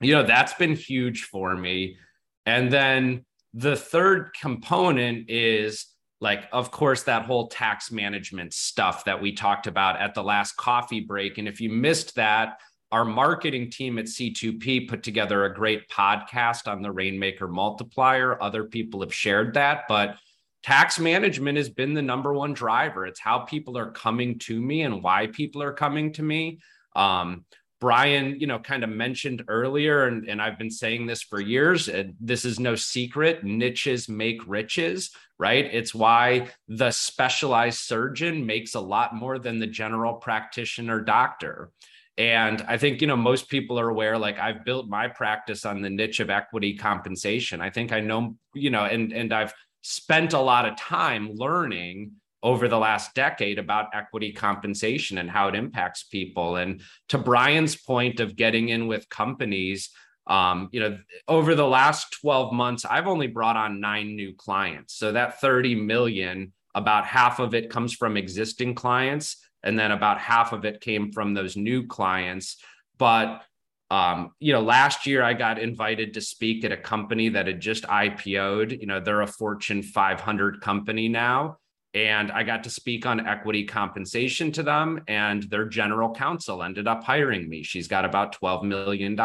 you 0.00 0.14
know, 0.14 0.22
that's 0.22 0.52
been 0.52 0.76
huge 0.76 1.24
for 1.24 1.56
me. 1.56 1.96
And 2.44 2.70
then 2.70 3.24
the 3.54 3.76
third 3.76 4.30
component 4.38 5.30
is 5.30 5.86
like, 6.20 6.44
of 6.52 6.70
course, 6.70 7.04
that 7.04 7.24
whole 7.24 7.48
tax 7.48 7.90
management 7.90 8.52
stuff 8.52 9.06
that 9.06 9.22
we 9.22 9.32
talked 9.32 9.66
about 9.66 9.98
at 10.00 10.14
the 10.14 10.22
last 10.22 10.56
coffee 10.56 11.00
break. 11.00 11.38
And 11.38 11.48
if 11.48 11.60
you 11.60 11.70
missed 11.70 12.14
that, 12.16 12.58
our 12.92 13.04
marketing 13.04 13.70
team 13.70 13.98
at 13.98 14.06
C2P 14.06 14.88
put 14.88 15.02
together 15.02 15.44
a 15.44 15.54
great 15.54 15.88
podcast 15.88 16.70
on 16.70 16.82
the 16.82 16.90
Rainmaker 16.90 17.48
multiplier. 17.48 18.42
Other 18.42 18.64
people 18.64 19.00
have 19.00 19.14
shared 19.14 19.54
that, 19.54 19.84
but 19.88 20.16
tax 20.62 20.98
management 20.98 21.56
has 21.56 21.68
been 21.68 21.94
the 21.94 22.02
number 22.02 22.32
one 22.32 22.54
driver. 22.54 23.06
It's 23.06 23.20
how 23.20 23.40
people 23.40 23.78
are 23.78 23.90
coming 23.90 24.38
to 24.40 24.60
me 24.60 24.82
and 24.82 25.02
why 25.02 25.28
people 25.28 25.62
are 25.62 25.72
coming 25.72 26.12
to 26.14 26.22
me. 26.22 26.60
Um, 26.96 27.44
Bryan, 27.80 28.40
you 28.40 28.48
know, 28.48 28.58
kind 28.58 28.82
of 28.82 28.90
mentioned 28.90 29.44
earlier, 29.46 30.06
and, 30.06 30.28
and 30.28 30.42
I've 30.42 30.58
been 30.58 30.70
saying 30.70 31.06
this 31.06 31.22
for 31.22 31.40
years. 31.40 31.88
and 31.88 32.14
this 32.20 32.44
is 32.44 32.58
no 32.58 32.74
secret. 32.74 33.44
Niches 33.44 34.08
make 34.08 34.40
riches, 34.48 35.10
right? 35.38 35.64
It's 35.64 35.94
why 35.94 36.48
the 36.66 36.90
specialized 36.90 37.78
surgeon 37.78 38.44
makes 38.44 38.74
a 38.74 38.80
lot 38.80 39.14
more 39.14 39.38
than 39.38 39.60
the 39.60 39.66
general 39.66 40.14
practitioner 40.14 41.00
doctor. 41.00 41.70
And 42.16 42.62
I 42.62 42.78
think, 42.78 43.00
you 43.00 43.06
know, 43.06 43.16
most 43.16 43.48
people 43.48 43.78
are 43.78 43.88
aware, 43.88 44.18
like 44.18 44.40
I've 44.40 44.64
built 44.64 44.88
my 44.88 45.06
practice 45.06 45.64
on 45.64 45.80
the 45.80 45.88
niche 45.88 46.18
of 46.18 46.30
equity 46.30 46.74
compensation. 46.76 47.60
I 47.60 47.70
think 47.70 47.92
I 47.92 48.00
know, 48.00 48.34
you 48.54 48.70
know, 48.70 48.84
and 48.84 49.12
and 49.12 49.32
I've 49.32 49.54
spent 49.88 50.34
a 50.34 50.38
lot 50.38 50.66
of 50.66 50.76
time 50.76 51.30
learning 51.32 52.12
over 52.42 52.68
the 52.68 52.78
last 52.78 53.14
decade 53.14 53.58
about 53.58 53.88
equity 53.94 54.32
compensation 54.32 55.16
and 55.16 55.30
how 55.30 55.48
it 55.48 55.54
impacts 55.54 56.04
people. 56.04 56.56
And 56.56 56.82
to 57.08 57.16
Bryan's 57.16 57.74
point 57.74 58.20
of 58.20 58.36
getting 58.36 58.68
in 58.68 58.86
with 58.86 59.08
companies, 59.08 59.88
um, 60.26 60.68
you 60.72 60.80
know, 60.80 60.98
over 61.26 61.54
the 61.54 61.66
last 61.66 62.18
12 62.20 62.52
months, 62.52 62.84
I've 62.84 63.06
only 63.06 63.28
brought 63.28 63.56
on 63.56 63.80
nine 63.80 64.14
new 64.14 64.34
clients. 64.34 64.94
So 64.94 65.12
that 65.12 65.40
30 65.40 65.74
million, 65.76 66.52
about 66.74 67.06
half 67.06 67.40
of 67.40 67.54
it 67.54 67.70
comes 67.70 67.94
from 67.94 68.18
existing 68.18 68.74
clients, 68.74 69.38
and 69.62 69.78
then 69.78 69.90
about 69.90 70.20
half 70.20 70.52
of 70.52 70.66
it 70.66 70.82
came 70.82 71.12
from 71.12 71.32
those 71.32 71.56
new 71.56 71.86
clients. 71.86 72.58
But 72.98 73.42
um, 73.90 74.32
you 74.38 74.52
know, 74.52 74.60
last 74.60 75.06
year 75.06 75.22
I 75.22 75.32
got 75.32 75.58
invited 75.58 76.14
to 76.14 76.20
speak 76.20 76.64
at 76.64 76.72
a 76.72 76.76
company 76.76 77.30
that 77.30 77.46
had 77.46 77.60
just 77.60 77.84
IPO'd. 77.84 78.72
You 78.80 78.86
know, 78.86 79.00
they're 79.00 79.22
a 79.22 79.26
Fortune 79.26 79.82
500 79.82 80.60
company 80.60 81.08
now 81.08 81.58
and 81.94 82.30
I 82.30 82.42
got 82.42 82.64
to 82.64 82.70
speak 82.70 83.06
on 83.06 83.26
equity 83.26 83.64
compensation 83.64 84.52
to 84.52 84.62
them. 84.62 85.02
And 85.08 85.44
their 85.44 85.66
general 85.66 86.14
counsel 86.14 86.62
ended 86.62 86.86
up 86.86 87.02
hiring 87.02 87.48
me. 87.48 87.62
She's 87.62 87.88
got 87.88 88.04
about 88.04 88.38
$12 88.38 88.64
million. 88.64 89.18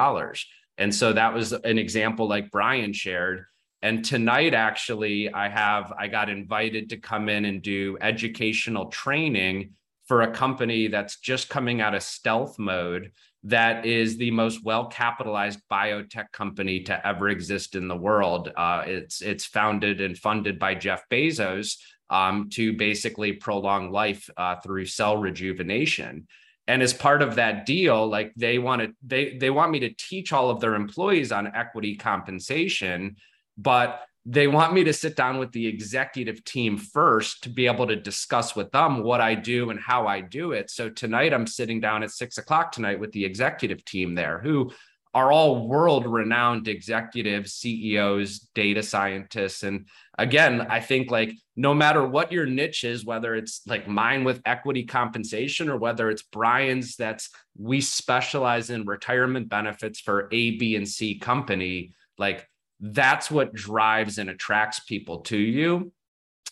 And 0.77 0.95
so 0.95 1.13
that 1.13 1.33
was 1.33 1.51
an 1.51 1.77
example 1.77 2.27
like 2.27 2.51
Bryan 2.51 2.93
shared. 2.93 3.45
And 3.81 4.03
tonight, 4.03 4.53
actually, 4.53 5.31
I 5.31 5.49
have, 5.49 5.91
I 5.97 6.07
got 6.07 6.29
invited 6.29 6.89
to 6.89 6.97
come 6.97 7.27
in 7.27 7.43
and 7.43 7.61
do 7.61 7.97
educational 7.99 8.85
training 8.85 9.71
for 10.05 10.21
a 10.21 10.31
company 10.31 10.87
that's 10.87 11.19
just 11.19 11.49
coming 11.49 11.81
out 11.81 11.93
of 11.93 12.01
stealth 12.01 12.57
mode 12.57 13.11
that 13.43 13.85
is 13.85 14.17
the 14.17 14.31
most 14.31 14.63
well 14.63 14.87
capitalized 14.87 15.59
biotech 15.71 16.31
company 16.31 16.81
to 16.81 17.07
ever 17.07 17.29
exist 17.29 17.75
in 17.75 17.87
the 17.87 17.95
world. 17.95 18.51
Uh, 18.55 18.83
it's 18.85 19.21
it's 19.21 19.45
founded 19.45 19.99
and 20.01 20.17
funded 20.17 20.57
by 20.57 20.75
Jeff 20.75 21.03
Bezos, 21.09 21.75
um, 22.09 22.49
to 22.51 22.73
basically 22.73 23.33
prolong 23.33 23.91
life 23.91 24.29
uh, 24.37 24.55
through 24.57 24.85
cell 24.85 25.17
rejuvenation. 25.17 26.27
And 26.67 26.81
as 26.81 26.93
part 26.93 27.21
of 27.21 27.35
that 27.35 27.65
deal, 27.65 28.07
like 28.07 28.31
they 28.37 28.59
want 28.59 28.81
to, 28.81 28.93
they 29.05 29.37
they 29.37 29.49
want 29.49 29.71
me 29.71 29.79
to 29.79 29.93
teach 29.93 30.31
all 30.31 30.49
of 30.49 30.61
their 30.61 30.75
employees 30.75 31.31
on 31.31 31.47
equity 31.47 31.95
compensation, 31.95 33.17
but 33.57 34.01
they 34.25 34.47
want 34.47 34.73
me 34.73 34.85
to 34.85 34.93
sit 34.93 35.15
down 35.15 35.37
with 35.37 35.51
the 35.51 35.67
executive 35.67 36.43
team 36.45 36.77
first 36.77 37.43
to 37.43 37.49
be 37.49 37.65
able 37.67 37.87
to 37.87 37.95
discuss 37.95 38.55
with 38.55 38.71
them 38.71 39.03
what 39.03 39.19
I 39.19 39.35
do 39.35 39.69
and 39.69 39.79
how 39.79 40.07
I 40.07 40.21
do 40.21 40.53
it. 40.53 40.69
So 40.69 40.89
tonight 40.89 41.33
I'm 41.33 41.47
sitting 41.47 41.81
down 41.81 42.03
at 42.03 42.11
six 42.11 42.37
o'clock 42.37 42.71
tonight 42.71 42.99
with 42.99 43.11
the 43.11 43.25
executive 43.25 43.83
team 43.83 44.15
there 44.15 44.39
who 44.39 44.71
are 45.13 45.31
all 45.31 45.67
world 45.67 46.07
renowned 46.07 46.67
executives, 46.67 47.53
CEOs, 47.53 48.39
data 48.55 48.81
scientists. 48.81 49.61
And 49.61 49.87
again, 50.17 50.61
I 50.61 50.79
think 50.79 51.11
like 51.11 51.33
no 51.55 51.73
matter 51.73 52.07
what 52.07 52.31
your 52.31 52.47
niche 52.47 52.83
is, 52.83 53.05
whether 53.05 53.35
it's 53.35 53.61
like 53.67 53.87
mine 53.87 54.23
with 54.23 54.41
equity 54.45 54.85
compensation 54.85 55.69
or 55.69 55.77
whether 55.77 56.09
it's 56.09 56.23
Bryan's, 56.23 56.95
that's 56.95 57.29
we 57.57 57.79
specialize 57.81 58.71
in 58.71 58.85
retirement 58.85 59.49
benefits 59.49 59.99
for 59.99 60.29
A, 60.31 60.57
B, 60.57 60.75
and 60.75 60.87
C 60.87 61.19
company, 61.19 61.91
like 62.17 62.47
that's 62.85 63.31
what 63.31 63.53
drives 63.53 64.17
and 64.17 64.29
attracts 64.29 64.81
people 64.81 65.21
to 65.21 65.37
you. 65.37 65.93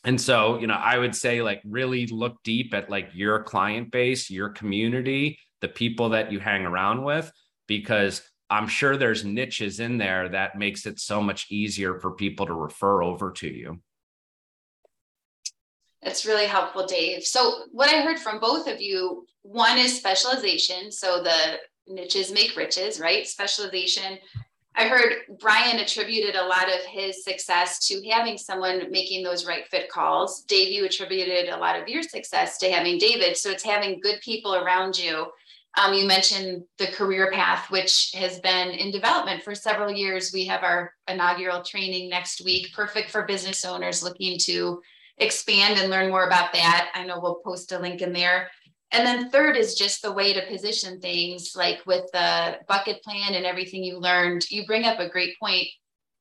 And 0.05 0.19
so, 0.19 0.57
you 0.59 0.65
know, 0.65 0.75
I 0.75 0.97
would 0.97 1.13
say 1.13 1.41
like 1.41 1.61
really 1.65 2.07
look 2.07 2.37
deep 2.43 2.73
at 2.73 2.89
like 2.89 3.09
your 3.13 3.43
client 3.43 3.91
base, 3.91 4.29
your 4.29 4.49
community, 4.49 5.37
the 5.59 5.67
people 5.67 6.09
that 6.09 6.31
you 6.31 6.39
hang 6.39 6.65
around 6.65 7.03
with, 7.03 7.29
because 7.67 8.21
I'm 8.49 8.67
sure 8.67 8.95
there's 8.95 9.25
niches 9.25 9.81
in 9.81 9.97
there 9.97 10.29
that 10.29 10.57
makes 10.57 10.85
it 10.85 10.99
so 10.99 11.21
much 11.21 11.47
easier 11.51 11.99
for 11.99 12.11
people 12.11 12.45
to 12.45 12.53
refer 12.53 13.03
over 13.03 13.31
to 13.33 13.47
you. 13.47 13.81
That's 16.01 16.25
really 16.25 16.47
helpful, 16.47 16.87
Dave. 16.87 17.23
So, 17.23 17.65
what 17.71 17.93
I 17.93 18.01
heard 18.01 18.17
from 18.17 18.39
both 18.39 18.67
of 18.67 18.81
you 18.81 19.27
one 19.43 19.77
is 19.77 19.95
specialization. 19.95 20.91
So, 20.91 21.21
the 21.21 21.59
niches 21.87 22.31
make 22.31 22.55
riches, 22.55 22.99
right? 22.99 23.27
Specialization. 23.27 24.17
I 24.75 24.87
heard 24.87 25.13
Bryan 25.39 25.79
attributed 25.79 26.35
a 26.35 26.45
lot 26.45 26.69
of 26.69 26.85
his 26.85 27.23
success 27.23 27.85
to 27.87 28.01
having 28.09 28.37
someone 28.37 28.89
making 28.89 29.23
those 29.23 29.45
right 29.45 29.67
fit 29.67 29.89
calls. 29.89 30.43
Dave, 30.43 30.71
you 30.71 30.85
attributed 30.85 31.49
a 31.49 31.57
lot 31.57 31.79
of 31.79 31.89
your 31.89 32.03
success 32.03 32.57
to 32.59 32.71
having 32.71 32.97
David. 32.97 33.35
So, 33.35 33.51
it's 33.51 33.63
having 33.63 33.99
good 33.99 34.21
people 34.21 34.55
around 34.55 34.97
you 34.97 35.27
um, 35.77 35.93
you 35.93 36.05
mentioned 36.05 36.63
the 36.77 36.87
career 36.87 37.31
path, 37.31 37.71
which 37.71 38.11
has 38.15 38.39
been 38.39 38.71
in 38.71 38.91
development 38.91 39.41
for 39.41 39.55
several 39.55 39.91
years. 39.91 40.31
We 40.33 40.45
have 40.45 40.63
our 40.63 40.93
inaugural 41.07 41.63
training 41.63 42.09
next 42.09 42.43
week, 42.43 42.73
perfect 42.73 43.09
for 43.09 43.23
business 43.23 43.63
owners 43.63 44.03
looking 44.03 44.37
to 44.39 44.81
expand 45.17 45.79
and 45.79 45.89
learn 45.89 46.09
more 46.09 46.25
about 46.25 46.51
that. 46.53 46.89
I 46.93 47.05
know 47.05 47.19
we'll 47.21 47.41
post 47.45 47.71
a 47.71 47.79
link 47.79 48.01
in 48.01 48.11
there. 48.11 48.49
And 48.91 49.05
then 49.05 49.29
third 49.29 49.55
is 49.55 49.75
just 49.75 50.01
the 50.01 50.11
way 50.11 50.33
to 50.33 50.45
position 50.47 50.99
things 50.99 51.55
like 51.55 51.79
with 51.85 52.05
the 52.11 52.59
bucket 52.67 53.01
plan 53.03 53.35
and 53.35 53.45
everything 53.45 53.83
you 53.83 53.97
learned. 53.99 54.49
You 54.49 54.65
bring 54.65 54.83
up 54.83 54.99
a 54.99 55.09
great 55.09 55.39
point. 55.39 55.67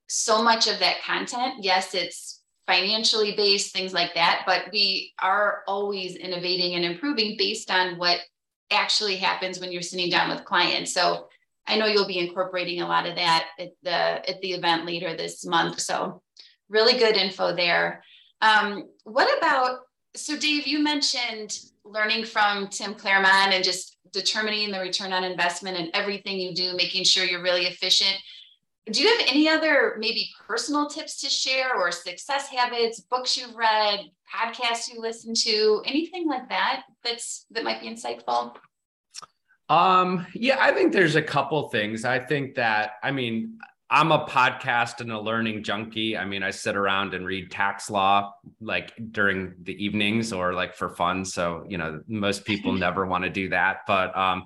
So 0.09 0.43
much 0.43 0.69
of 0.69 0.79
that 0.79 1.03
content, 1.03 1.65
yes, 1.65 1.95
it's 1.95 2.43
financially 2.67 3.35
based, 3.37 3.73
things 3.73 3.93
like 3.93 4.15
that, 4.15 4.43
but 4.47 4.67
we 4.73 5.13
are 5.21 5.63
always 5.67 6.15
innovating 6.15 6.75
and 6.75 6.85
improving 6.85 7.37
based 7.37 7.71
on 7.71 7.99
what 7.99 8.21
actually 8.71 9.17
happens 9.17 9.59
when 9.59 9.73
you're 9.73 9.83
sitting 9.83 10.11
down 10.11 10.31
with 10.31 10.45
clients. 10.45 10.95
So 10.95 11.27
I 11.67 11.77
know 11.77 11.87
you'll 11.87 12.07
be 12.07 12.19
incorporating 12.19 12.81
a 12.81 12.87
lot 12.87 13.07
of 13.07 13.17
that 13.17 13.47
at 13.59 13.71
the 13.83 13.91
at 13.91 14.41
the 14.41 14.53
event 14.53 14.87
later 14.87 15.17
this 15.17 15.45
month. 15.45 15.81
So 15.81 16.23
really 16.69 16.99
good 16.99 17.17
info 17.17 17.55
there. 17.55 18.05
Um, 18.41 18.89
what 19.05 19.37
about 19.39 19.81
so 20.15 20.37
Dave, 20.37 20.67
you 20.67 20.83
mentioned 20.83 21.59
learning 21.91 22.25
from 22.25 22.69
Tim 22.69 22.95
Claremont 22.95 23.53
and 23.53 23.65
just 23.65 23.99
determining 24.13 24.71
the 24.71 24.81
return 24.81 25.13
on 25.13 25.25
investment 25.25 25.77
and 25.77 25.91
everything 25.95 26.39
you 26.39 26.55
do, 26.55 26.75
making 26.75 27.05
sure 27.05 27.25
you're 27.25 27.43
really 27.43 27.67
efficient. 27.67 28.17
Do 28.91 29.03
you 29.03 29.09
have 29.09 29.27
any 29.29 29.49
other 29.49 29.97
maybe 29.99 30.31
personal 30.47 30.89
tips 30.89 31.21
to 31.21 31.29
share 31.29 31.77
or 31.77 31.93
success 31.93 32.49
habits, 32.49 33.01
books 33.01 33.37
you've 33.37 33.55
read, 33.55 34.01
podcasts 34.35 34.93
you 34.93 35.01
listen 35.01 35.35
to, 35.35 35.83
anything 35.85 36.27
like 36.27 36.49
that 36.49 36.85
that's 37.05 37.47
that 37.51 37.63
might 37.63 37.81
be 37.81 37.89
insightful? 37.89 38.57
Um, 39.69 40.27
yeah, 40.35 40.57
I 40.59 40.73
think 40.73 40.93
there's 40.93 41.15
a 41.15 41.23
couple 41.23 41.69
things. 41.69 42.05
I 42.05 42.19
think 42.19 42.57
that 42.57 42.93
I 43.03 43.13
mean, 43.13 43.59
I'm 43.93 44.13
a 44.13 44.25
podcast 44.25 45.01
and 45.01 45.11
a 45.11 45.19
learning 45.19 45.65
junkie. 45.65 46.17
I 46.17 46.25
mean, 46.25 46.45
I 46.45 46.51
sit 46.51 46.77
around 46.77 47.13
and 47.13 47.27
read 47.27 47.51
tax 47.51 47.91
law 47.91 48.33
like 48.61 48.93
during 49.11 49.55
the 49.65 49.85
evenings 49.85 50.33
or 50.33 50.55
like 50.55 50.75
for 50.75 50.91
fun. 50.91 51.25
So, 51.25 51.65
you 51.69 51.77
know, 51.77 52.01
most 52.07 52.45
people 52.45 52.73
never 52.87 53.05
want 53.05 53.25
to 53.25 53.31
do 53.31 53.49
that. 53.49 53.79
But 53.89 54.17
um, 54.17 54.45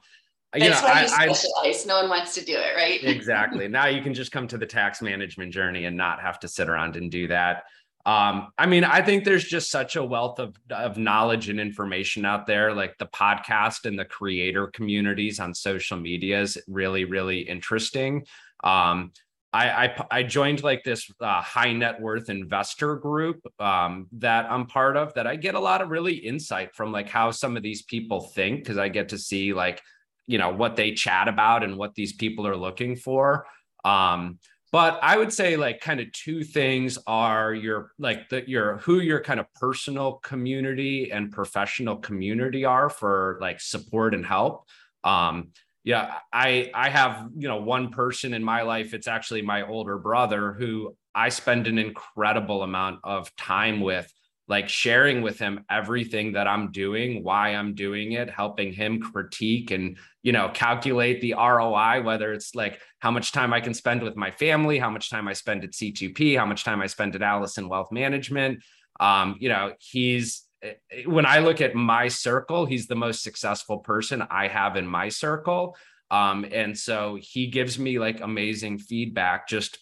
you 0.55 0.61
That's 0.61 0.81
know, 0.81 0.89
why 0.89 0.95
I, 0.95 1.03
you 1.03 1.09
specialize. 1.09 1.85
I, 1.85 1.89
no 1.89 2.01
one 2.01 2.09
wants 2.09 2.35
to 2.35 2.45
do 2.45 2.57
it, 2.57 2.75
right? 2.75 3.03
exactly. 3.05 3.69
Now 3.75 3.87
you 3.87 4.03
can 4.03 4.15
just 4.15 4.33
come 4.33 4.49
to 4.49 4.57
the 4.57 4.67
tax 4.67 5.03
management 5.03 5.53
journey 5.53 5.85
and 5.85 5.97
not 5.97 6.21
have 6.21 6.41
to 6.41 6.49
sit 6.49 6.71
around 6.71 6.97
and 6.97 7.11
do 7.11 7.29
that. 7.29 7.65
Um, 8.07 8.53
I 8.59 8.67
mean, 8.67 8.85
I 8.85 9.03
think 9.03 9.25
there's 9.25 9.45
just 9.45 9.71
such 9.71 9.97
a 9.97 10.05
wealth 10.05 10.39
of, 10.39 10.55
of 10.71 10.97
knowledge 10.97 11.49
and 11.49 11.59
information 11.59 12.25
out 12.25 12.47
there. 12.47 12.73
Like 12.75 12.97
the 12.99 13.07
podcast 13.07 13.87
and 13.87 13.99
the 13.99 14.05
creator 14.05 14.69
communities 14.69 15.41
on 15.41 15.55
social 15.55 15.99
media 15.99 16.41
is 16.41 16.59
really, 16.69 17.05
really 17.05 17.41
interesting. 17.41 18.27
Um, 18.63 19.13
I, 19.55 19.85
I, 19.85 20.07
I 20.11 20.23
joined 20.25 20.65
like 20.65 20.83
this 20.83 21.09
uh, 21.21 21.41
high 21.41 21.73
net 21.73 22.01
worth 22.01 22.29
investor 22.29 22.97
group 22.97 23.41
um, 23.61 24.09
that 24.13 24.51
I'm 24.51 24.67
part 24.67 24.97
of. 24.97 25.15
That 25.15 25.29
I 25.29 25.37
get 25.37 25.55
a 25.55 25.61
lot 25.61 25.81
of 25.81 25.91
really 25.91 26.15
insight 26.15 26.75
from 26.75 26.91
like 26.91 27.09
how 27.09 27.31
some 27.31 27.57
of 27.57 27.63
these 27.63 27.83
people 27.83 28.21
think 28.21 28.61
because 28.61 28.79
I 28.79 28.89
get 28.89 29.11
to 29.11 29.19
see 29.19 29.55
like 29.55 29.81
you 30.27 30.39
know 30.39 30.53
what 30.53 30.75
they 30.75 30.93
chat 30.93 31.29
about 31.29 31.63
and 31.63 31.79
what 31.79 31.95
these 31.95 32.13
people 32.13 32.47
are 32.49 32.57
looking 32.57 32.97
for. 32.97 33.47
Um, 33.85 34.41
but 34.73 34.99
i 35.03 35.17
would 35.17 35.33
say 35.33 35.57
like 35.57 35.79
kind 35.81 36.01
of 36.01 36.11
two 36.11 36.43
things 36.43 36.99
are 37.07 37.55
your 37.55 37.93
like 37.97 38.29
the 38.29 38.43
your 38.51 38.79
who 38.79 38.99
your 38.99 39.21
kind 39.21 39.39
of 39.39 39.47
personal 39.55 40.15
community 40.15 41.13
and 41.13 41.31
professional 41.31 41.97
community 41.99 42.65
are 42.65 42.91
for 42.91 43.39
like 43.41 43.61
support 43.61 44.15
and 44.15 44.27
help 44.27 44.67
um 45.05 45.51
yeah 45.85 46.19
i 46.33 46.71
i 46.75 46.89
have 46.89 47.29
you 47.37 47.47
know 47.47 47.59
one 47.59 47.91
person 47.91 48.35
in 48.35 48.43
my 48.43 48.63
life 48.63 48.95
it's 48.95 49.09
actually 49.09 49.43
my 49.43 49.63
older 49.63 49.99
brother 49.99 50.53
who 50.53 50.97
i 51.15 51.29
spend 51.29 51.67
an 51.67 51.79
incredible 51.79 52.63
amount 52.63 52.99
of 53.05 53.35
time 53.37 53.81
with 53.81 54.13
like 54.47 54.69
sharing 54.69 55.23
with 55.23 55.39
him 55.39 55.65
everything 55.71 56.33
that 56.33 56.47
I'm 56.47 56.71
doing, 56.71 57.25
why 57.25 57.51
I'm 57.51 57.75
doing 57.75 58.13
it, 58.13 58.29
helping 58.29 58.73
him 58.73 59.01
critique 59.01 59.71
and, 59.71 59.97
you 60.23 60.33
know, 60.33 60.51
calculate 60.53 61.21
the 61.23 61.35
ROI, 61.35 62.03
whether 62.03 62.33
it's 62.33 62.55
like 62.55 62.79
how 62.99 63.11
much 63.11 63.33
time 63.33 63.55
I 63.55 63.61
can 63.61 63.73
spend 63.73 64.03
with 64.03 64.17
my 64.17 64.31
family, 64.31 64.79
how 64.79 64.91
much 64.91 65.09
time 65.09 65.29
I 65.29 65.33
spend 65.33 65.65
at 65.65 65.71
C2P, 65.73 66.37
how 66.37 66.45
much 66.45 66.63
time 66.63 66.83
I 66.83 66.87
spend 66.87 67.15
at 67.15 67.23
Alison 67.23 67.69
Wealth 67.69 67.91
Management. 67.91 68.63
Um, 69.01 69.37
you 69.41 69.49
know, 69.49 69.73
he's 69.79 70.45
when 71.07 71.27
I 71.27 71.39
look 71.39 71.61
at 71.61 71.75
my 71.75 72.09
circle, 72.09 72.67
he's 72.67 72.87
the 72.87 72.95
most 72.95 73.23
successful 73.23 73.79
person 73.79 74.23
I 74.31 74.49
have 74.49 74.77
in 74.77 74.87
my 74.87 75.09
circle. 75.09 75.77
Um, 76.11 76.47
and 76.51 76.77
so 76.77 77.19
he 77.21 77.49
gives 77.49 77.79
me 77.79 77.99
like 77.99 78.21
amazing 78.21 78.79
feedback 78.79 79.49
just 79.49 79.79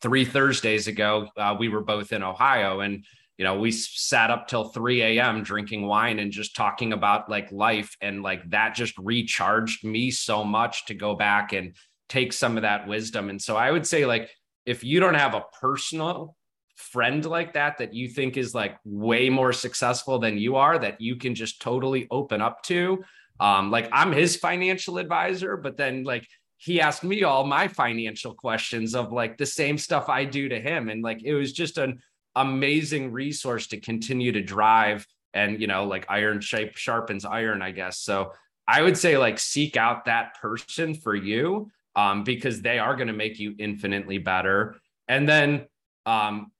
three 0.00 0.24
Thursdays 0.24 0.86
ago, 0.86 1.28
uh, 1.36 1.56
we 1.58 1.68
were 1.68 1.82
both 1.82 2.12
in 2.12 2.22
Ohio 2.22 2.80
and 2.80 3.04
you 3.38 3.44
know, 3.44 3.56
we 3.56 3.70
sat 3.70 4.30
up 4.30 4.48
till 4.48 4.64
3 4.64 5.00
a.m. 5.00 5.44
drinking 5.44 5.86
wine 5.86 6.18
and 6.18 6.32
just 6.32 6.56
talking 6.56 6.92
about 6.92 7.30
like 7.30 7.52
life. 7.52 7.96
And 8.00 8.20
like 8.20 8.50
that 8.50 8.74
just 8.74 8.98
recharged 8.98 9.84
me 9.84 10.10
so 10.10 10.42
much 10.42 10.86
to 10.86 10.94
go 10.94 11.14
back 11.14 11.52
and 11.52 11.76
take 12.08 12.32
some 12.32 12.56
of 12.56 12.62
that 12.62 12.88
wisdom. 12.88 13.30
And 13.30 13.40
so 13.40 13.56
I 13.56 13.70
would 13.70 13.86
say, 13.86 14.06
like, 14.06 14.28
if 14.66 14.82
you 14.82 14.98
don't 14.98 15.14
have 15.14 15.34
a 15.34 15.44
personal 15.60 16.34
friend 16.78 17.24
like 17.24 17.52
that 17.54 17.78
that 17.78 17.92
you 17.92 18.08
think 18.08 18.36
is 18.36 18.54
like 18.54 18.76
way 18.84 19.28
more 19.28 19.52
successful 19.52 20.18
than 20.18 20.38
you 20.38 20.56
are 20.56 20.78
that 20.78 21.00
you 21.00 21.16
can 21.16 21.34
just 21.34 21.60
totally 21.60 22.06
open 22.10 22.40
up 22.40 22.62
to? 22.62 23.04
Um 23.40 23.70
like 23.70 23.88
i'm 23.92 24.12
his 24.12 24.36
financial 24.36 24.98
advisor 24.98 25.56
but 25.56 25.76
then 25.76 26.02
like 26.02 26.26
he 26.56 26.80
asked 26.80 27.04
me 27.04 27.22
all 27.22 27.44
my 27.44 27.68
financial 27.68 28.34
questions 28.34 28.96
of 28.96 29.12
like 29.12 29.38
the 29.38 29.46
same 29.46 29.78
stuff 29.78 30.08
i 30.08 30.24
do 30.24 30.48
to 30.48 30.60
him. 30.60 30.88
And 30.88 31.02
like 31.02 31.22
it 31.22 31.34
was 31.34 31.52
just 31.52 31.78
an 31.78 32.00
amazing 32.34 33.12
resource 33.12 33.66
to 33.68 33.80
continue 33.80 34.32
to 34.32 34.42
drive 34.42 35.06
and 35.34 35.60
you 35.60 35.66
know 35.66 35.84
like 35.84 36.06
iron 36.08 36.40
shape 36.40 36.76
sharpens 36.76 37.24
iron 37.24 37.62
i 37.62 37.70
guess. 37.70 37.98
So 37.98 38.32
i 38.66 38.82
would 38.82 38.96
say 38.96 39.18
like 39.18 39.38
seek 39.38 39.76
out 39.76 40.04
that 40.06 40.40
person 40.40 40.94
for 40.94 41.14
you 41.14 41.70
um, 41.98 42.22
because 42.22 42.62
they 42.62 42.78
are 42.78 42.94
going 42.94 43.08
to 43.08 43.12
make 43.12 43.40
you 43.40 43.56
infinitely 43.58 44.18
better. 44.18 44.76
And 45.08 45.28
then 45.28 45.66
um, 46.06 46.52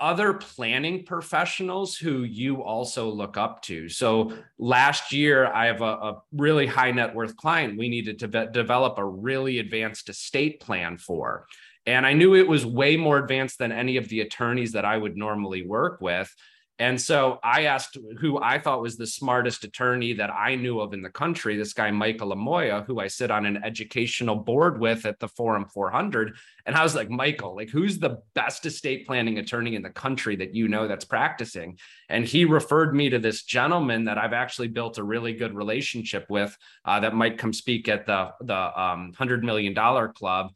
other 0.00 0.34
planning 0.34 1.04
professionals 1.04 1.96
who 1.96 2.24
you 2.24 2.62
also 2.62 3.08
look 3.08 3.36
up 3.36 3.62
to. 3.62 3.88
So 3.88 4.32
last 4.58 5.12
year, 5.12 5.46
I 5.46 5.66
have 5.66 5.82
a, 5.82 5.84
a 5.84 6.22
really 6.32 6.66
high 6.66 6.90
net 6.90 7.14
worth 7.14 7.36
client 7.36 7.78
we 7.78 7.88
needed 7.88 8.18
to 8.20 8.46
develop 8.46 8.98
a 8.98 9.04
really 9.04 9.60
advanced 9.60 10.08
estate 10.08 10.60
plan 10.60 10.98
for. 10.98 11.46
And 11.86 12.06
I 12.06 12.14
knew 12.14 12.34
it 12.34 12.48
was 12.48 12.64
way 12.64 12.96
more 12.96 13.18
advanced 13.18 13.58
than 13.58 13.72
any 13.72 13.96
of 13.96 14.08
the 14.08 14.20
attorneys 14.20 14.72
that 14.72 14.84
I 14.84 14.96
would 14.96 15.16
normally 15.16 15.66
work 15.66 16.00
with. 16.00 16.34
And 16.80 17.00
so 17.00 17.38
I 17.44 17.66
asked 17.66 17.96
who 18.18 18.40
I 18.42 18.58
thought 18.58 18.82
was 18.82 18.96
the 18.96 19.06
smartest 19.06 19.62
attorney 19.62 20.12
that 20.14 20.30
I 20.30 20.56
knew 20.56 20.80
of 20.80 20.92
in 20.92 21.02
the 21.02 21.10
country, 21.10 21.56
this 21.56 21.72
guy, 21.72 21.92
Michael 21.92 22.34
Amoya, 22.34 22.84
who 22.84 22.98
I 22.98 23.06
sit 23.06 23.30
on 23.30 23.46
an 23.46 23.62
educational 23.62 24.34
board 24.34 24.80
with 24.80 25.06
at 25.06 25.20
the 25.20 25.28
Forum 25.28 25.66
400. 25.66 26.34
And 26.66 26.74
I 26.74 26.82
was 26.82 26.96
like, 26.96 27.08
Michael, 27.08 27.54
like, 27.54 27.70
who's 27.70 28.00
the 28.00 28.18
best 28.34 28.66
estate 28.66 29.06
planning 29.06 29.38
attorney 29.38 29.76
in 29.76 29.82
the 29.82 29.90
country 29.90 30.34
that 30.36 30.54
you 30.54 30.66
know 30.66 30.88
that's 30.88 31.04
practicing? 31.04 31.78
And 32.08 32.24
he 32.24 32.44
referred 32.44 32.92
me 32.92 33.08
to 33.10 33.20
this 33.20 33.44
gentleman 33.44 34.04
that 34.04 34.18
I've 34.18 34.32
actually 34.32 34.68
built 34.68 34.98
a 34.98 35.04
really 35.04 35.34
good 35.34 35.54
relationship 35.54 36.26
with 36.28 36.56
uh, 36.84 36.98
that 37.00 37.14
might 37.14 37.38
come 37.38 37.52
speak 37.52 37.88
at 37.88 38.04
the, 38.06 38.30
the 38.40 38.80
um, 38.80 39.12
$100 39.16 39.42
million 39.42 39.74
club 40.12 40.50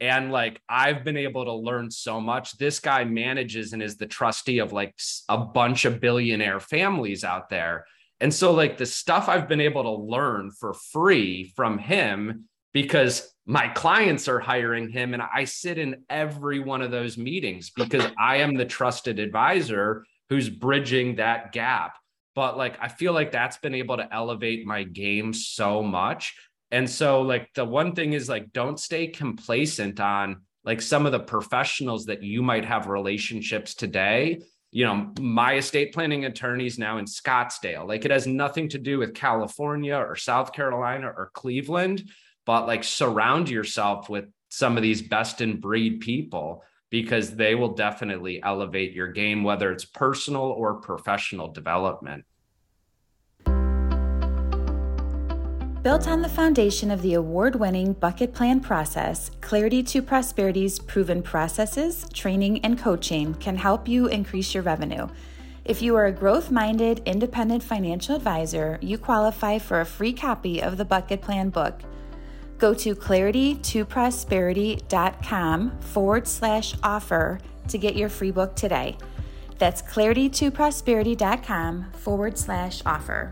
and 0.00 0.30
like 0.30 0.60
I've 0.68 1.04
been 1.04 1.16
able 1.16 1.44
to 1.44 1.52
learn 1.52 1.90
so 1.90 2.20
much. 2.20 2.56
This 2.58 2.80
guy 2.80 3.04
manages 3.04 3.72
and 3.72 3.82
is 3.82 3.96
the 3.96 4.06
trustee 4.06 4.58
of 4.58 4.72
like 4.72 4.94
a 5.28 5.38
bunch 5.38 5.84
of 5.84 6.00
billionaire 6.00 6.60
families 6.60 7.24
out 7.24 7.48
there. 7.48 7.84
And 8.20 8.32
so 8.32 8.52
like 8.52 8.76
the 8.76 8.86
stuff 8.86 9.28
I've 9.28 9.48
been 9.48 9.60
able 9.60 9.82
to 9.84 10.02
learn 10.02 10.50
for 10.50 10.74
free 10.74 11.52
from 11.56 11.78
him 11.78 12.48
because 12.72 13.34
my 13.46 13.68
clients 13.68 14.28
are 14.28 14.40
hiring 14.40 14.90
him 14.90 15.14
and 15.14 15.22
I 15.22 15.44
sit 15.44 15.78
in 15.78 16.04
every 16.10 16.60
one 16.60 16.82
of 16.82 16.90
those 16.90 17.16
meetings 17.16 17.70
because 17.70 18.04
I 18.18 18.36
am 18.36 18.54
the 18.54 18.64
trusted 18.64 19.18
advisor 19.18 20.04
who's 20.28 20.50
bridging 20.50 21.16
that 21.16 21.52
gap. 21.52 21.96
But 22.34 22.56
like 22.56 22.76
I 22.80 22.88
feel 22.88 23.12
like 23.12 23.32
that's 23.32 23.56
been 23.56 23.74
able 23.74 23.96
to 23.96 24.14
elevate 24.14 24.66
my 24.66 24.84
game 24.84 25.32
so 25.32 25.82
much 25.82 26.34
and 26.70 26.88
so, 26.88 27.22
like, 27.22 27.52
the 27.54 27.64
one 27.64 27.94
thing 27.94 28.12
is 28.12 28.28
like, 28.28 28.52
don't 28.52 28.78
stay 28.78 29.06
complacent 29.06 30.00
on 30.00 30.42
like 30.64 30.82
some 30.82 31.06
of 31.06 31.12
the 31.12 31.20
professionals 31.20 32.06
that 32.06 32.22
you 32.22 32.42
might 32.42 32.64
have 32.64 32.88
relationships 32.88 33.74
today. 33.74 34.40
You 34.70 34.84
know, 34.84 35.12
my 35.18 35.54
estate 35.54 35.94
planning 35.94 36.26
attorneys 36.26 36.78
now 36.78 36.98
in 36.98 37.06
Scottsdale. 37.06 37.88
Like, 37.88 38.04
it 38.04 38.10
has 38.10 38.26
nothing 38.26 38.68
to 38.70 38.78
do 38.78 38.98
with 38.98 39.14
California 39.14 39.96
or 39.96 40.14
South 40.14 40.52
Carolina 40.52 41.06
or 41.06 41.30
Cleveland, 41.32 42.10
but 42.44 42.66
like, 42.66 42.84
surround 42.84 43.48
yourself 43.48 44.10
with 44.10 44.26
some 44.50 44.76
of 44.76 44.82
these 44.82 45.00
best 45.00 45.40
in 45.40 45.60
breed 45.60 46.00
people 46.00 46.62
because 46.90 47.34
they 47.34 47.54
will 47.54 47.74
definitely 47.74 48.42
elevate 48.42 48.92
your 48.92 49.08
game, 49.08 49.44
whether 49.44 49.72
it's 49.72 49.84
personal 49.84 50.42
or 50.42 50.80
professional 50.80 51.48
development. 51.48 52.24
Built 55.82 56.08
on 56.08 56.22
the 56.22 56.28
foundation 56.28 56.90
of 56.90 57.02
the 57.02 57.14
award 57.14 57.54
winning 57.54 57.92
bucket 57.92 58.34
plan 58.34 58.58
process, 58.58 59.30
Clarity 59.40 59.84
to 59.84 60.02
Prosperity's 60.02 60.80
proven 60.80 61.22
processes, 61.22 62.04
training, 62.12 62.64
and 62.64 62.76
coaching 62.76 63.34
can 63.34 63.56
help 63.56 63.86
you 63.86 64.08
increase 64.08 64.54
your 64.54 64.64
revenue. 64.64 65.06
If 65.64 65.80
you 65.80 65.94
are 65.94 66.06
a 66.06 66.12
growth 66.12 66.50
minded, 66.50 67.00
independent 67.06 67.62
financial 67.62 68.16
advisor, 68.16 68.80
you 68.82 68.98
qualify 68.98 69.60
for 69.60 69.80
a 69.80 69.86
free 69.86 70.12
copy 70.12 70.60
of 70.60 70.78
the 70.78 70.84
Bucket 70.84 71.22
Plan 71.22 71.50
book. 71.50 71.80
Go 72.58 72.74
to 72.74 72.96
claritytoprosperity.com 72.96 75.78
forward 75.78 76.26
slash 76.26 76.74
offer 76.82 77.38
to 77.68 77.78
get 77.78 77.94
your 77.94 78.08
free 78.08 78.32
book 78.32 78.56
today. 78.56 78.98
That's 79.58 79.80
claritytoprosperity.com 79.82 81.92
forward 81.92 82.36
slash 82.36 82.82
offer. 82.84 83.30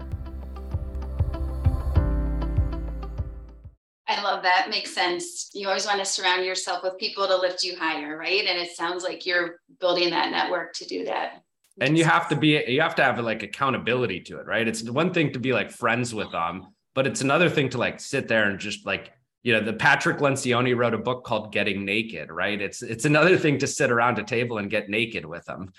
I 4.08 4.22
love 4.22 4.42
that. 4.44 4.68
Makes 4.70 4.94
sense. 4.94 5.50
You 5.52 5.68
always 5.68 5.86
want 5.86 5.98
to 5.98 6.04
surround 6.04 6.44
yourself 6.44 6.82
with 6.84 6.96
people 6.98 7.26
to 7.26 7.36
lift 7.36 7.64
you 7.64 7.76
higher, 7.76 8.16
right? 8.16 8.44
And 8.46 8.58
it 8.58 8.70
sounds 8.76 9.02
like 9.02 9.26
you're 9.26 9.60
building 9.80 10.10
that 10.10 10.30
network 10.30 10.74
to 10.74 10.84
do 10.86 11.04
that. 11.06 11.42
And 11.80 11.98
you 11.98 12.04
have 12.04 12.28
to 12.28 12.36
be, 12.36 12.62
you 12.68 12.80
have 12.80 12.94
to 12.96 13.02
have 13.04 13.18
like 13.20 13.42
accountability 13.42 14.20
to 14.22 14.38
it, 14.38 14.46
right? 14.46 14.66
It's 14.66 14.82
one 14.88 15.12
thing 15.12 15.32
to 15.32 15.38
be 15.40 15.52
like 15.52 15.70
friends 15.70 16.14
with 16.14 16.30
them, 16.30 16.68
but 16.94 17.06
it's 17.06 17.20
another 17.20 17.50
thing 17.50 17.68
to 17.70 17.78
like 17.78 18.00
sit 18.00 18.28
there 18.28 18.48
and 18.48 18.58
just 18.58 18.86
like, 18.86 19.12
you 19.42 19.52
know, 19.52 19.60
the 19.60 19.72
Patrick 19.72 20.18
Lencioni 20.18 20.76
wrote 20.76 20.94
a 20.94 20.98
book 20.98 21.24
called 21.24 21.52
Getting 21.52 21.84
Naked, 21.84 22.30
right? 22.30 22.60
It's 22.60 22.82
it's 22.82 23.04
another 23.04 23.36
thing 23.36 23.58
to 23.58 23.66
sit 23.66 23.92
around 23.92 24.18
a 24.18 24.24
table 24.24 24.58
and 24.58 24.70
get 24.70 24.88
naked 24.88 25.24
with 25.24 25.44
them. 25.44 25.72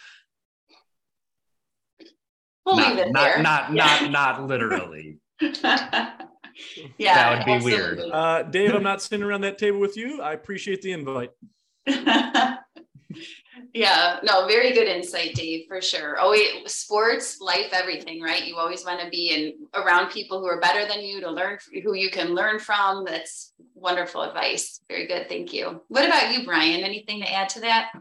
We'll 2.65 2.75
not, 2.75 2.89
leave 2.95 3.07
it 3.07 3.11
not, 3.11 3.23
there. 3.23 3.41
not, 3.41 3.73
Yeah. 3.73 3.99
not, 4.09 4.11
not 4.11 4.47
literally. 4.47 5.17
yeah, 6.97 7.15
That 7.15 7.47
would 7.47 7.59
be 7.59 7.65
weird. 7.65 7.99
absolutely. 7.99 8.11
Uh, 8.11 8.43
Dave, 8.43 8.73
I'm 8.73 8.83
not 8.83 9.01
sitting 9.03 9.23
around 9.23 9.41
that 9.41 9.57
table 9.57 9.79
with 9.79 9.97
you. 9.97 10.21
I 10.21 10.33
appreciate 10.33 10.81
the 10.81 10.91
invite. 10.91 11.31
yeah, 13.73 14.19
no, 14.23 14.47
very 14.47 14.73
good 14.73 14.87
insight, 14.87 15.33
Dave, 15.35 15.65
for 15.67 15.81
sure. 15.81 16.17
Oh, 16.19 16.31
wait, 16.31 16.69
sports, 16.69 17.39
life, 17.41 17.69
everything, 17.71 18.21
right? 18.21 18.45
You 18.45 18.55
always 18.57 18.85
want 18.85 18.99
to 19.01 19.09
be 19.09 19.29
in 19.29 19.81
around 19.81 20.09
people 20.11 20.39
who 20.39 20.47
are 20.47 20.59
better 20.59 20.87
than 20.87 21.01
you 21.01 21.21
to 21.21 21.29
learn 21.31 21.57
who 21.83 21.93
you 21.93 22.09
can 22.09 22.33
learn 22.35 22.59
from. 22.59 23.05
That's 23.05 23.53
wonderful 23.73 24.21
advice. 24.23 24.81
Very 24.89 25.07
good. 25.07 25.29
Thank 25.29 25.53
you. 25.53 25.81
What 25.87 26.05
about 26.05 26.33
you, 26.33 26.45
Bryan? 26.45 26.83
Anything 26.83 27.21
to 27.21 27.31
add 27.31 27.49
to 27.49 27.61
that? 27.61 27.91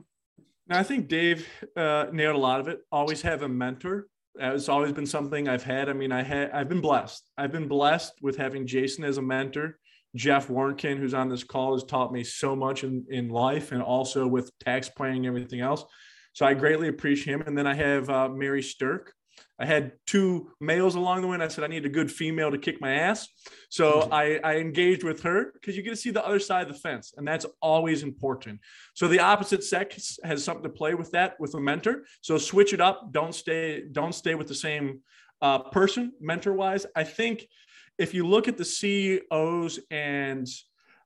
Now, 0.69 0.81
I 0.81 0.83
think 0.83 1.09
Dave 1.09 1.47
uh, 1.77 2.07
nailed 2.13 2.35
a 2.37 2.39
lot 2.39 2.61
of 2.61 2.69
it. 2.69 2.81
Always 2.91 3.23
have 3.23 3.43
a 3.43 3.49
mentor. 3.49 4.09
Uh, 4.41 4.55
It's 4.55 4.69
always 4.69 4.93
been 4.93 5.07
something 5.07 5.49
I've 5.49 5.63
had. 5.63 5.89
I 5.89 5.93
mean, 5.93 6.13
I 6.13 6.23
had 6.23 6.51
I've 6.51 6.69
been 6.69 6.81
blessed. 6.81 7.31
I've 7.37 7.53
been 7.53 7.69
blessed 7.69 8.15
with 8.23 8.37
having 8.37 8.67
Jason 8.67 9.05
as 9.05 9.19
a 9.19 9.23
mentor. 9.23 9.79
Jeff 10.15 10.49
Warnkin, 10.49 10.99
who's 10.99 11.15
on 11.15 11.29
this 11.29 11.45
call, 11.45 11.75
has 11.75 11.85
taught 11.85 12.13
me 12.13 12.25
so 12.25 12.57
much 12.57 12.85
in, 12.85 13.05
in 13.11 13.29
life 13.29 13.73
and 13.73 13.83
also 13.83 14.27
with 14.27 14.51
tax 14.61 14.89
planning 14.89 15.27
and 15.27 15.37
everything 15.37 15.61
else. 15.61 15.85
So 16.33 16.47
I 16.47 16.55
greatly 16.55 16.89
appreciate 16.89 17.35
him. 17.35 17.43
And 17.47 17.57
then 17.57 17.67
I 17.67 17.75
have 17.75 18.09
uh, 18.09 18.29
Mary 18.29 18.63
Stirk. 18.63 19.13
I 19.59 19.65
had 19.65 19.93
two 20.07 20.51
males 20.61 20.95
along 20.95 21.23
the 21.23 21.29
way, 21.29 21.35
and 21.35 21.43
I 21.43 21.49
said 21.49 21.65
I 21.65 21.69
need 21.69 21.87
a 21.87 21.91
good 21.91 22.13
female 22.13 22.51
to 22.51 22.59
kick 22.59 22.81
my 22.81 22.93
ass. 22.93 23.27
So 23.71 24.09
I, 24.13 24.39
I 24.45 24.57
engaged 24.57 25.03
with 25.03 25.23
her 25.23 25.53
because 25.55 25.77
you 25.77 25.83
get 25.83 25.91
to 25.91 25.97
see 25.97 26.11
the 26.11 26.25
other 26.25 26.39
side 26.39 26.67
of 26.67 26.73
the 26.73 26.79
fence, 26.79 27.15
and 27.17 27.27
that's 27.27 27.47
always 27.63 28.03
important. 28.03 28.61
So 28.95 29.09
the 29.09 29.21
opposite 29.21 29.65
sex 29.65 30.19
has 30.23 30.45
something 30.45 30.65
to 30.65 30.69
play 30.69 30.95
with 30.95 31.11
that 31.13 31.41
with 31.41 31.55
a 31.55 31.61
mentor. 31.61 32.05
So 32.21 32.37
switch 32.37 32.75
it 32.75 32.81
up. 32.81 33.13
Don't 33.13 33.35
stay. 33.35 33.85
Don't 33.91 34.15
stay 34.15 34.35
with 34.35 34.49
the 34.49 34.55
same 34.55 35.01
uh, 35.41 35.59
person 35.59 36.13
mentor 36.21 36.53
wise. 36.53 36.87
I 36.95 37.05
think 37.05 37.47
if 37.99 38.13
you 38.13 38.27
look 38.27 38.49
at 38.49 38.59
the 38.59 38.65
CEOs 38.65 39.81
and 39.91 40.47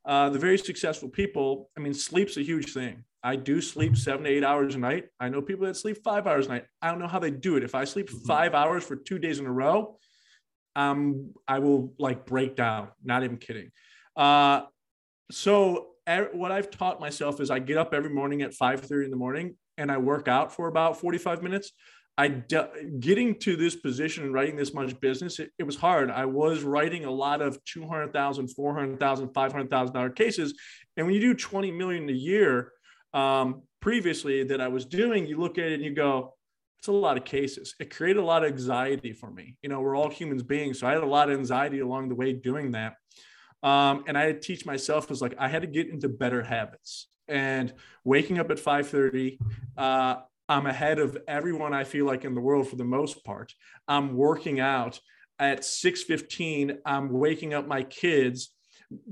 uh, 0.05 0.31
the 0.31 0.39
very 0.39 0.59
successful 0.59 1.09
people, 1.09 1.71
I 1.77 1.81
mean, 1.81 1.95
sleep's 1.95 2.37
a 2.37 2.43
huge 2.43 2.73
thing. 2.73 3.05
I 3.23 3.37
do 3.37 3.61
sleep 3.61 3.97
seven 3.97 4.25
to 4.25 4.31
eight 4.31 4.45
hours 4.45 4.75
a 4.75 4.79
night. 4.79 5.07
I 5.19 5.29
know 5.29 5.43
people 5.43 5.67
that 5.67 5.77
sleep 5.77 5.99
five 6.03 6.27
hours 6.27 6.47
a 6.47 6.51
night. 6.51 6.65
I 6.81 6.91
don't 6.91 6.99
know 6.99 7.07
how 7.07 7.19
they 7.19 7.31
do 7.31 7.57
it. 7.57 7.63
If 7.63 7.75
I 7.75 7.85
sleep 7.85 8.09
five 8.09 8.55
hours 8.55 8.85
for 8.85 8.97
two 8.97 9.19
days 9.19 9.39
in 9.39 9.47
a 9.47 9.53
row, 9.53 9.99
um, 10.75 11.33
I 11.47 11.59
will 11.59 11.95
like 11.99 12.27
break 12.27 12.57
down. 12.57 12.89
Not 13.05 13.23
even 13.23 13.37
kidding. 13.37 13.71
Uh, 14.17 14.63
so 15.31 15.89
e- 16.09 16.33
what 16.33 16.53
I've 16.53 16.71
taught 16.71 17.01
myself 17.01 17.41
is 17.41 17.51
I 17.51 17.59
get 17.59 17.77
up 17.77 17.93
every 17.93 18.11
morning 18.11 18.43
at 18.43 18.53
5:30 18.55 19.05
in 19.05 19.11
the 19.11 19.17
morning 19.17 19.57
and 19.77 19.91
I 19.93 19.99
work 19.99 20.29
out 20.29 20.55
for 20.55 20.69
about 20.69 20.99
45 21.01 21.43
minutes. 21.43 21.73
I 22.19 22.29
d- 22.29 22.99
getting 22.99 23.39
to 23.41 23.57
this 23.57 23.77
position 23.77 24.25
and 24.25 24.35
writing 24.35 24.57
this 24.57 24.75
much 24.75 24.99
business, 25.01 25.39
it, 25.39 25.51
it 25.59 25.63
was 25.63 25.77
hard. 25.77 26.11
I 26.11 26.27
was 26.27 26.63
writing 26.63 27.07
a 27.07 27.11
lot 27.11 27.41
of 27.41 27.59
200,000, 27.65 28.49
400,000, 28.49 29.33
500,000 29.33 29.95
dollar 29.95 30.11
cases. 30.11 30.55
And 30.97 31.07
when 31.07 31.15
you 31.15 31.21
do 31.21 31.35
20 31.35 31.71
million 31.71 32.09
a 32.11 32.13
year, 32.13 32.73
um, 33.15 33.63
previously 33.81 34.45
that 34.45 34.61
I 34.61 34.69
was 34.69 34.85
doing, 34.85 35.27
you 35.27 35.39
look 35.39 35.59
at 35.59 35.67
it 35.67 35.75
and 35.75 35.85
you 35.85 35.95
go, 35.95 36.35
it's 36.79 36.89
a 36.89 36.93
lot 36.93 37.17
of 37.17 37.25
cases. 37.25 37.75
It 37.79 37.95
created 37.95 38.21
a 38.21 38.25
lot 38.25 38.43
of 38.43 38.51
anxiety 38.51 39.13
for 39.13 39.31
me. 39.31 39.57
You 39.63 39.69
know, 39.69 39.81
we're 39.81 39.97
all 39.97 40.09
humans 40.09 40.43
beings. 40.43 40.81
So 40.81 40.87
I 40.87 40.93
had 40.93 41.03
a 41.03 41.07
lot 41.07 41.31
of 41.31 41.39
anxiety 41.39 41.81
along 41.81 42.09
the 42.09 42.15
way 42.15 42.33
doing 42.33 42.71
that. 42.73 42.95
Um, 43.63 44.05
and 44.07 44.17
I 44.17 44.33
teach 44.33 44.65
myself 44.65 45.11
was 45.11 45.21
like, 45.21 45.35
I 45.39 45.49
had 45.49 45.63
to 45.63 45.69
get 45.69 45.89
into 45.89 46.09
better 46.09 46.43
habits 46.43 47.09
and 47.29 47.73
waking 48.05 48.39
up 48.39 48.51
at 48.51 48.59
5.30, 48.59 49.39
uh, 49.79 50.17
I'm 50.49 50.67
ahead 50.67 50.99
of 50.99 51.17
everyone 51.29 51.73
I 51.73 51.85
feel 51.85 52.07
like 52.07 52.25
in 52.25 52.35
the 52.35 52.41
world 52.41 52.69
for 52.69 52.77
the 52.77 52.85
most 52.85 53.25
part. 53.25 53.55
I'm 53.87 54.17
working 54.17 54.59
out 54.59 54.99
at 55.39 55.61
6.15. 55.61 56.79
I'm 56.85 57.13
waking 57.13 57.55
up 57.55 57.69
my 57.69 57.85
kids 57.85 58.51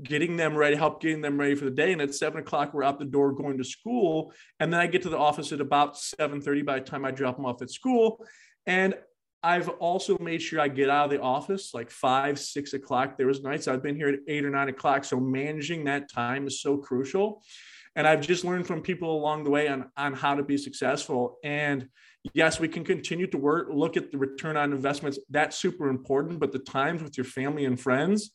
getting 0.03 0.37
them 0.37 0.55
ready, 0.55 0.75
help 0.75 1.01
getting 1.01 1.21
them 1.21 1.39
ready 1.39 1.55
for 1.55 1.65
the 1.65 1.71
day. 1.71 1.91
And 1.91 2.01
at 2.01 2.13
seven 2.13 2.41
o'clock, 2.41 2.73
we're 2.73 2.83
out 2.83 2.99
the 2.99 3.05
door 3.05 3.31
going 3.31 3.57
to 3.57 3.63
school. 3.63 4.33
And 4.59 4.71
then 4.71 4.79
I 4.79 4.87
get 4.87 5.01
to 5.03 5.09
the 5.09 5.17
office 5.17 5.51
at 5.51 5.61
about 5.61 5.95
7:30 5.95 6.65
by 6.65 6.79
the 6.79 6.85
time 6.85 7.05
I 7.05 7.11
drop 7.11 7.37
them 7.37 7.45
off 7.45 7.61
at 7.61 7.71
school. 7.71 8.25
And 8.65 8.95
I've 9.41 9.69
also 9.69 10.17
made 10.19 10.41
sure 10.41 10.59
I 10.59 10.67
get 10.67 10.89
out 10.89 11.05
of 11.05 11.11
the 11.11 11.21
office 11.21 11.73
like 11.73 11.89
five, 11.89 12.37
six 12.39 12.73
o'clock. 12.73 13.17
There 13.17 13.27
was 13.27 13.41
nights 13.41 13.67
I've 13.67 13.81
been 13.81 13.95
here 13.95 14.09
at 14.09 14.19
eight 14.27 14.43
or 14.43 14.49
nine 14.49 14.67
o'clock. 14.67 15.05
So 15.05 15.19
managing 15.19 15.85
that 15.85 16.11
time 16.11 16.45
is 16.45 16.61
so 16.61 16.77
crucial. 16.77 17.41
And 17.95 18.05
I've 18.05 18.21
just 18.21 18.43
learned 18.43 18.67
from 18.67 18.81
people 18.81 19.15
along 19.17 19.45
the 19.45 19.49
way 19.49 19.67
on, 19.67 19.89
on 19.97 20.13
how 20.13 20.35
to 20.35 20.43
be 20.43 20.57
successful. 20.57 21.37
And 21.43 21.87
yes, 22.33 22.59
we 22.59 22.67
can 22.67 22.83
continue 22.83 23.27
to 23.27 23.37
work, 23.37 23.69
look 23.71 23.97
at 23.97 24.11
the 24.11 24.17
return 24.17 24.57
on 24.57 24.73
investments. 24.73 25.17
That's 25.29 25.57
super 25.57 25.87
important. 25.89 26.39
But 26.39 26.51
the 26.51 26.59
times 26.59 27.01
with 27.01 27.17
your 27.17 27.25
family 27.25 27.65
and 27.65 27.79
friends, 27.79 28.31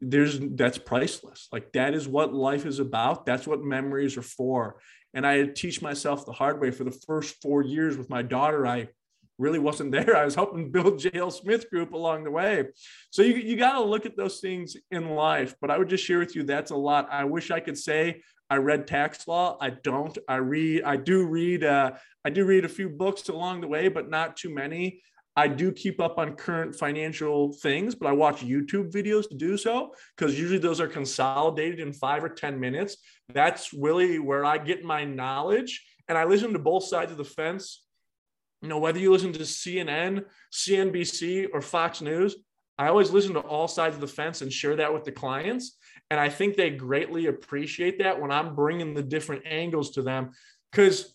there's 0.00 0.38
that's 0.40 0.78
priceless. 0.78 1.48
Like 1.52 1.72
that 1.72 1.94
is 1.94 2.08
what 2.08 2.32
life 2.32 2.66
is 2.66 2.78
about. 2.78 3.26
That's 3.26 3.46
what 3.46 3.62
memories 3.62 4.16
are 4.16 4.22
for. 4.22 4.80
And 5.12 5.26
I 5.26 5.44
teach 5.46 5.82
myself 5.82 6.24
the 6.24 6.32
hard 6.32 6.60
way 6.60 6.70
for 6.70 6.84
the 6.84 6.98
first 7.06 7.42
four 7.42 7.62
years 7.62 7.96
with 7.96 8.08
my 8.08 8.22
daughter. 8.22 8.66
I 8.66 8.88
really 9.38 9.58
wasn't 9.58 9.92
there. 9.92 10.16
I 10.16 10.24
was 10.24 10.34
helping 10.34 10.70
build 10.70 11.00
JL 11.00 11.32
Smith 11.32 11.68
Group 11.70 11.92
along 11.92 12.24
the 12.24 12.30
way. 12.30 12.68
So 13.10 13.22
you, 13.22 13.34
you 13.34 13.56
got 13.56 13.74
to 13.74 13.84
look 13.84 14.06
at 14.06 14.16
those 14.16 14.40
things 14.40 14.76
in 14.90 15.10
life. 15.10 15.54
But 15.60 15.70
I 15.70 15.78
would 15.78 15.88
just 15.88 16.04
share 16.04 16.18
with 16.18 16.36
you 16.36 16.44
that's 16.44 16.70
a 16.70 16.76
lot. 16.76 17.08
I 17.10 17.24
wish 17.24 17.50
I 17.50 17.60
could 17.60 17.78
say 17.78 18.22
I 18.48 18.56
read 18.56 18.86
tax 18.86 19.28
law. 19.28 19.56
I 19.60 19.70
don't. 19.70 20.16
I 20.28 20.36
read. 20.36 20.82
I 20.84 20.96
do 20.96 21.26
read. 21.26 21.64
Uh, 21.64 21.92
I 22.24 22.30
do 22.30 22.44
read 22.44 22.64
a 22.64 22.68
few 22.68 22.88
books 22.88 23.28
along 23.28 23.60
the 23.60 23.68
way, 23.68 23.88
but 23.88 24.10
not 24.10 24.36
too 24.36 24.52
many. 24.52 25.02
I 25.36 25.48
do 25.48 25.70
keep 25.70 26.00
up 26.00 26.18
on 26.18 26.34
current 26.34 26.74
financial 26.74 27.52
things, 27.52 27.94
but 27.94 28.08
I 28.08 28.12
watch 28.12 28.42
YouTube 28.42 28.92
videos 28.92 29.28
to 29.28 29.36
do 29.36 29.56
so 29.56 29.94
because 30.16 30.38
usually 30.38 30.58
those 30.58 30.80
are 30.80 30.88
consolidated 30.88 31.80
in 31.80 31.92
five 31.92 32.24
or 32.24 32.28
10 32.28 32.58
minutes. 32.58 32.96
That's 33.32 33.72
really 33.72 34.18
where 34.18 34.44
I 34.44 34.58
get 34.58 34.84
my 34.84 35.04
knowledge. 35.04 35.84
And 36.08 36.18
I 36.18 36.24
listen 36.24 36.52
to 36.52 36.58
both 36.58 36.84
sides 36.84 37.12
of 37.12 37.18
the 37.18 37.24
fence. 37.24 37.84
You 38.60 38.68
know, 38.68 38.78
whether 38.78 38.98
you 38.98 39.12
listen 39.12 39.32
to 39.32 39.38
CNN, 39.40 40.24
CNBC, 40.52 41.46
or 41.52 41.60
Fox 41.62 42.02
News, 42.02 42.36
I 42.76 42.88
always 42.88 43.10
listen 43.10 43.34
to 43.34 43.40
all 43.40 43.68
sides 43.68 43.94
of 43.94 44.00
the 44.00 44.08
fence 44.08 44.42
and 44.42 44.52
share 44.52 44.76
that 44.76 44.92
with 44.92 45.04
the 45.04 45.12
clients. 45.12 45.76
And 46.10 46.18
I 46.18 46.28
think 46.28 46.56
they 46.56 46.70
greatly 46.70 47.26
appreciate 47.26 47.98
that 48.00 48.20
when 48.20 48.32
I'm 48.32 48.54
bringing 48.54 48.94
the 48.94 49.02
different 49.02 49.42
angles 49.46 49.92
to 49.92 50.02
them 50.02 50.30
because 50.72 51.14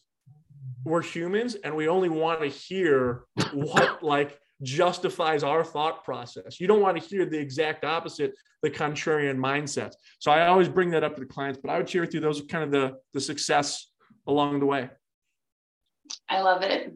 we're 0.84 1.02
humans 1.02 1.56
and 1.56 1.76
we 1.76 1.88
only 1.88 2.10
want 2.10 2.42
to 2.42 2.48
hear 2.48 3.24
what 3.54 4.04
like 4.04 4.40
justifies 4.62 5.44
our 5.44 5.64
thought 5.64 6.04
process. 6.04 6.60
You 6.60 6.68
don't 6.68 6.82
want 6.82 7.02
to 7.02 7.08
hear 7.08 7.26
the 7.26 7.40
exact 7.40 7.84
opposite, 7.84 8.34
the 8.62 8.70
contrarian 8.70 9.38
mindset. 9.38 9.94
So 10.20 10.32
I 10.32 10.48
always 10.48 10.70
bring 10.70 10.92
that 10.92 11.04
up 11.04 11.16
to 11.16 11.22
the 11.22 11.28
clients, 11.28 11.60
but 11.62 11.72
I 11.72 11.78
would 11.78 11.90
share 11.90 12.02
with 12.02 12.14
you 12.14 12.20
those 12.20 12.42
are 12.42 12.46
kind 12.46 12.64
of 12.64 12.72
the 12.72 12.98
the 13.14 13.22
success 13.22 13.92
along 14.28 14.60
the 14.60 14.66
way. 14.66 14.90
I 16.30 16.42
love 16.42 16.62
it. 16.62 16.94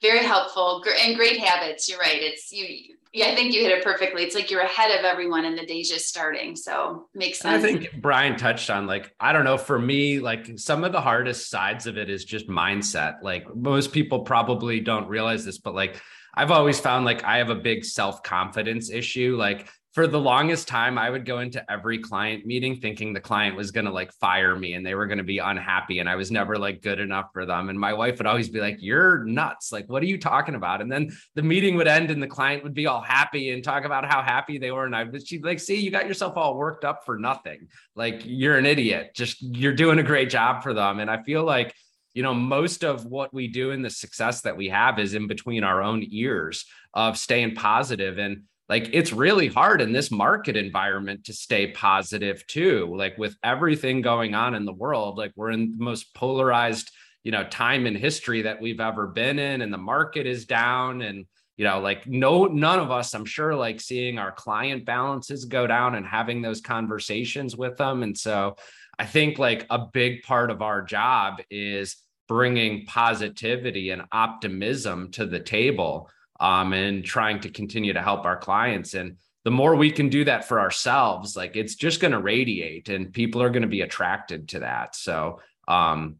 Very 0.00 0.24
helpful 0.24 0.82
and 1.00 1.16
great 1.16 1.38
habits. 1.38 1.88
You're 1.88 2.00
right. 2.00 2.20
It's 2.20 2.50
you 2.50 2.96
yeah, 3.12 3.26
I 3.26 3.34
think 3.34 3.52
you 3.52 3.60
hit 3.62 3.72
it 3.72 3.84
perfectly. 3.84 4.22
It's 4.22 4.34
like 4.34 4.50
you're 4.50 4.62
ahead 4.62 4.98
of 4.98 5.04
everyone 5.04 5.44
and 5.44 5.56
the 5.58 5.66
day's 5.66 5.90
just 5.90 6.08
starting. 6.08 6.56
So 6.56 7.08
makes 7.14 7.40
sense. 7.40 7.62
I 7.62 7.66
think 7.66 8.00
Brian 8.00 8.36
touched 8.36 8.70
on 8.70 8.86
like, 8.86 9.14
I 9.20 9.32
don't 9.32 9.44
know, 9.44 9.58
for 9.58 9.78
me, 9.78 10.18
like 10.18 10.58
some 10.58 10.82
of 10.82 10.92
the 10.92 11.00
hardest 11.00 11.50
sides 11.50 11.86
of 11.86 11.98
it 11.98 12.08
is 12.08 12.24
just 12.24 12.48
mindset. 12.48 13.16
Like 13.22 13.54
most 13.54 13.92
people 13.92 14.20
probably 14.20 14.80
don't 14.80 15.08
realize 15.08 15.44
this, 15.44 15.58
but 15.58 15.74
like 15.74 16.00
I've 16.34 16.50
always 16.50 16.80
found 16.80 17.04
like 17.04 17.22
I 17.22 17.38
have 17.38 17.50
a 17.50 17.54
big 17.54 17.84
self-confidence 17.84 18.90
issue. 18.90 19.36
Like 19.36 19.68
for 19.92 20.06
the 20.06 20.18
longest 20.18 20.68
time, 20.68 20.96
I 20.96 21.10
would 21.10 21.26
go 21.26 21.40
into 21.40 21.70
every 21.70 21.98
client 21.98 22.46
meeting 22.46 22.76
thinking 22.76 23.12
the 23.12 23.20
client 23.20 23.56
was 23.56 23.70
going 23.70 23.84
to 23.84 23.92
like 23.92 24.10
fire 24.14 24.56
me 24.56 24.72
and 24.72 24.86
they 24.86 24.94
were 24.94 25.06
going 25.06 25.18
to 25.18 25.24
be 25.24 25.36
unhappy. 25.36 25.98
And 25.98 26.08
I 26.08 26.16
was 26.16 26.30
never 26.30 26.56
like 26.56 26.80
good 26.80 26.98
enough 26.98 27.26
for 27.34 27.44
them. 27.44 27.68
And 27.68 27.78
my 27.78 27.92
wife 27.92 28.16
would 28.16 28.26
always 28.26 28.48
be 28.48 28.58
like, 28.58 28.78
You're 28.80 29.22
nuts. 29.24 29.70
Like, 29.70 29.90
what 29.90 30.02
are 30.02 30.06
you 30.06 30.18
talking 30.18 30.54
about? 30.54 30.80
And 30.80 30.90
then 30.90 31.10
the 31.34 31.42
meeting 31.42 31.76
would 31.76 31.88
end 31.88 32.10
and 32.10 32.22
the 32.22 32.26
client 32.26 32.62
would 32.62 32.72
be 32.72 32.86
all 32.86 33.02
happy 33.02 33.50
and 33.50 33.62
talk 33.62 33.84
about 33.84 34.06
how 34.06 34.22
happy 34.22 34.56
they 34.56 34.70
were. 34.70 34.86
And 34.86 34.96
I 34.96 35.04
would, 35.04 35.28
she'd 35.28 35.44
like, 35.44 35.60
See, 35.60 35.78
you 35.78 35.90
got 35.90 36.08
yourself 36.08 36.38
all 36.38 36.56
worked 36.56 36.86
up 36.86 37.04
for 37.04 37.18
nothing. 37.18 37.68
Like, 37.94 38.22
you're 38.24 38.56
an 38.56 38.66
idiot. 38.66 39.10
Just 39.14 39.42
you're 39.42 39.74
doing 39.74 39.98
a 39.98 40.02
great 40.02 40.30
job 40.30 40.62
for 40.62 40.72
them. 40.72 41.00
And 41.00 41.10
I 41.10 41.22
feel 41.22 41.44
like, 41.44 41.74
you 42.14 42.22
know, 42.22 42.32
most 42.32 42.82
of 42.82 43.04
what 43.04 43.34
we 43.34 43.46
do 43.48 43.72
in 43.72 43.82
the 43.82 43.90
success 43.90 44.40
that 44.42 44.56
we 44.56 44.70
have 44.70 44.98
is 44.98 45.12
in 45.12 45.26
between 45.26 45.64
our 45.64 45.82
own 45.82 46.02
ears 46.10 46.64
of 46.94 47.18
staying 47.18 47.54
positive 47.54 48.16
and 48.18 48.44
like 48.72 48.88
it's 48.94 49.12
really 49.12 49.48
hard 49.48 49.82
in 49.82 49.92
this 49.92 50.10
market 50.10 50.56
environment 50.56 51.26
to 51.26 51.34
stay 51.34 51.72
positive 51.72 52.46
too. 52.46 52.90
Like 52.96 53.18
with 53.18 53.36
everything 53.44 54.00
going 54.00 54.34
on 54.34 54.54
in 54.54 54.64
the 54.64 54.72
world 54.72 55.18
like 55.18 55.32
we're 55.36 55.50
in 55.50 55.76
the 55.76 55.84
most 55.84 56.14
polarized 56.14 56.90
you 57.22 57.32
know 57.32 57.44
time 57.44 57.86
in 57.86 57.94
history 57.94 58.40
that 58.42 58.62
we've 58.62 58.80
ever 58.80 59.08
been 59.08 59.38
in 59.38 59.60
and 59.60 59.70
the 59.70 59.76
market 59.76 60.26
is 60.26 60.46
down 60.46 61.02
and 61.02 61.26
you 61.58 61.66
know 61.66 61.80
like 61.80 62.06
no 62.06 62.46
none 62.46 62.78
of 62.78 62.90
us 62.90 63.12
i'm 63.12 63.26
sure 63.26 63.54
like 63.54 63.78
seeing 63.78 64.18
our 64.18 64.32
client 64.32 64.86
balances 64.86 65.44
go 65.44 65.66
down 65.66 65.94
and 65.94 66.06
having 66.06 66.40
those 66.40 66.62
conversations 66.62 67.54
with 67.54 67.76
them. 67.76 68.02
And 68.02 68.16
so 68.16 68.56
i 68.98 69.04
think 69.04 69.38
like 69.38 69.66
a 69.68 69.80
big 69.92 70.22
part 70.22 70.50
of 70.50 70.62
our 70.62 70.80
job 70.80 71.42
is 71.50 71.96
bringing 72.26 72.86
positivity 72.86 73.90
and 73.90 74.04
optimism 74.12 75.10
to 75.10 75.26
the 75.26 75.40
table 75.40 76.08
um, 76.42 76.72
and 76.72 77.04
trying 77.04 77.38
to 77.40 77.48
continue 77.48 77.92
to 77.92 78.02
help 78.02 78.26
our 78.26 78.36
clients. 78.36 78.94
And 78.94 79.16
the 79.44 79.52
more 79.52 79.76
we 79.76 79.92
can 79.92 80.08
do 80.08 80.24
that 80.24 80.44
for 80.46 80.58
ourselves, 80.58 81.36
like 81.36 81.56
it's 81.56 81.76
just 81.76 82.00
going 82.00 82.12
to 82.12 82.18
radiate 82.18 82.88
and 82.88 83.12
people 83.12 83.40
are 83.40 83.48
going 83.48 83.62
to 83.62 83.68
be 83.68 83.82
attracted 83.82 84.48
to 84.48 84.58
that. 84.58 84.96
So, 84.96 85.40
um, 85.68 86.16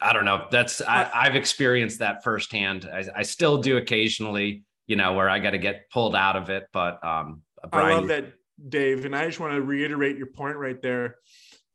I 0.00 0.12
don't 0.12 0.24
know. 0.24 0.46
That's 0.52 0.80
I, 0.80 1.24
have 1.24 1.34
experienced 1.34 1.98
that 1.98 2.22
firsthand. 2.22 2.88
I, 2.90 3.04
I, 3.16 3.22
still 3.24 3.58
do 3.58 3.78
occasionally, 3.78 4.62
you 4.86 4.94
know, 4.94 5.14
where 5.14 5.28
I 5.28 5.40
got 5.40 5.50
to 5.50 5.58
get 5.58 5.90
pulled 5.90 6.14
out 6.14 6.36
of 6.36 6.50
it. 6.50 6.68
But 6.72 7.04
um, 7.04 7.42
Bryan, 7.68 7.90
I 7.90 7.94
love 7.94 8.08
that, 8.08 8.32
Dave. 8.68 9.06
And 9.06 9.16
I 9.16 9.26
just 9.26 9.40
want 9.40 9.54
to 9.54 9.60
reiterate 9.60 10.16
your 10.16 10.28
point 10.28 10.56
right 10.56 10.80
there. 10.80 11.16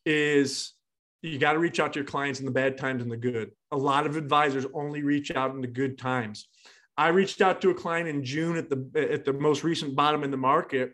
Is 0.06 0.72
you 1.22 1.38
got 1.38 1.54
to 1.54 1.60
reach 1.60 1.82
out 1.82 1.92
to 1.94 2.00
your 2.00 2.06
clients 2.06 2.40
in 2.40 2.46
the 2.46 2.52
bad 2.52 2.78
times 2.78 3.02
and 3.02 3.12
the 3.12 3.18
good. 3.18 3.52
A 3.74 3.78
lot 3.78 4.06
of 4.06 4.16
advisors 4.16 4.66
only 4.74 5.04
reach 5.04 5.32
out 5.32 5.52
in 5.52 5.60
the 5.60 5.68
good 5.68 5.98
times. 5.98 6.48
I 6.98 7.08
reached 7.08 7.42
out 7.42 7.62
to 7.62 7.70
a 7.70 7.74
client 7.74 8.08
in 8.08 8.24
June 8.24 8.56
at 8.56 8.70
the 8.70 9.10
at 9.12 9.26
the 9.26 9.34
most 9.34 9.64
recent 9.64 9.96
bottom 9.96 10.24
in 10.24 10.32
the 10.32 10.38
market, 10.38 10.94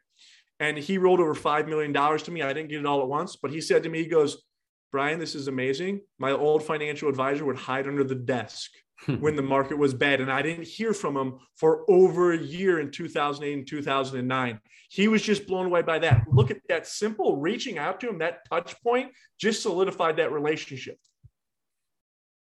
and 0.59 0.77
he 0.77 0.97
rolled 0.97 1.19
over 1.19 1.35
five 1.35 1.67
million 1.67 1.91
dollars 1.91 2.23
to 2.23 2.31
me. 2.31 2.41
I 2.41 2.53
didn't 2.53 2.69
get 2.69 2.79
it 2.79 2.85
all 2.85 3.01
at 3.01 3.07
once, 3.07 3.35
but 3.35 3.51
he 3.51 3.59
said 3.59 3.83
to 3.83 3.89
me, 3.89 4.03
he 4.03 4.09
goes, 4.09 4.41
"Bryan, 4.91 5.19
this 5.19 5.35
is 5.35 5.47
amazing. 5.47 6.01
My 6.17 6.31
old 6.31 6.63
financial 6.63 7.09
advisor 7.09 7.43
would 7.45 7.57
hide 7.57 7.87
under 7.87 8.05
the 8.05 8.15
desk 8.15 8.71
hmm. 9.01 9.15
when 9.15 9.35
the 9.35 9.41
market 9.41 9.77
was 9.77 9.93
bad, 9.93 10.21
and 10.21 10.31
I 10.31 10.41
didn't 10.41 10.67
hear 10.67 10.93
from 10.93 11.17
him 11.17 11.39
for 11.57 11.83
over 11.89 12.31
a 12.31 12.37
year 12.37 12.79
in 12.79 12.91
2008 12.91 13.53
and 13.57 13.67
2009. 13.67 14.59
He 14.91 15.07
was 15.07 15.21
just 15.21 15.47
blown 15.47 15.65
away 15.65 15.81
by 15.81 15.99
that. 15.99 16.23
Look 16.31 16.49
at 16.49 16.61
that 16.69 16.87
simple 16.87 17.37
reaching 17.37 17.77
out 17.77 17.99
to 17.99 18.09
him, 18.09 18.19
that 18.19 18.47
touch 18.49 18.81
point, 18.81 19.11
just 19.37 19.61
solidified 19.61 20.17
that 20.17 20.31
relationship. 20.31 20.97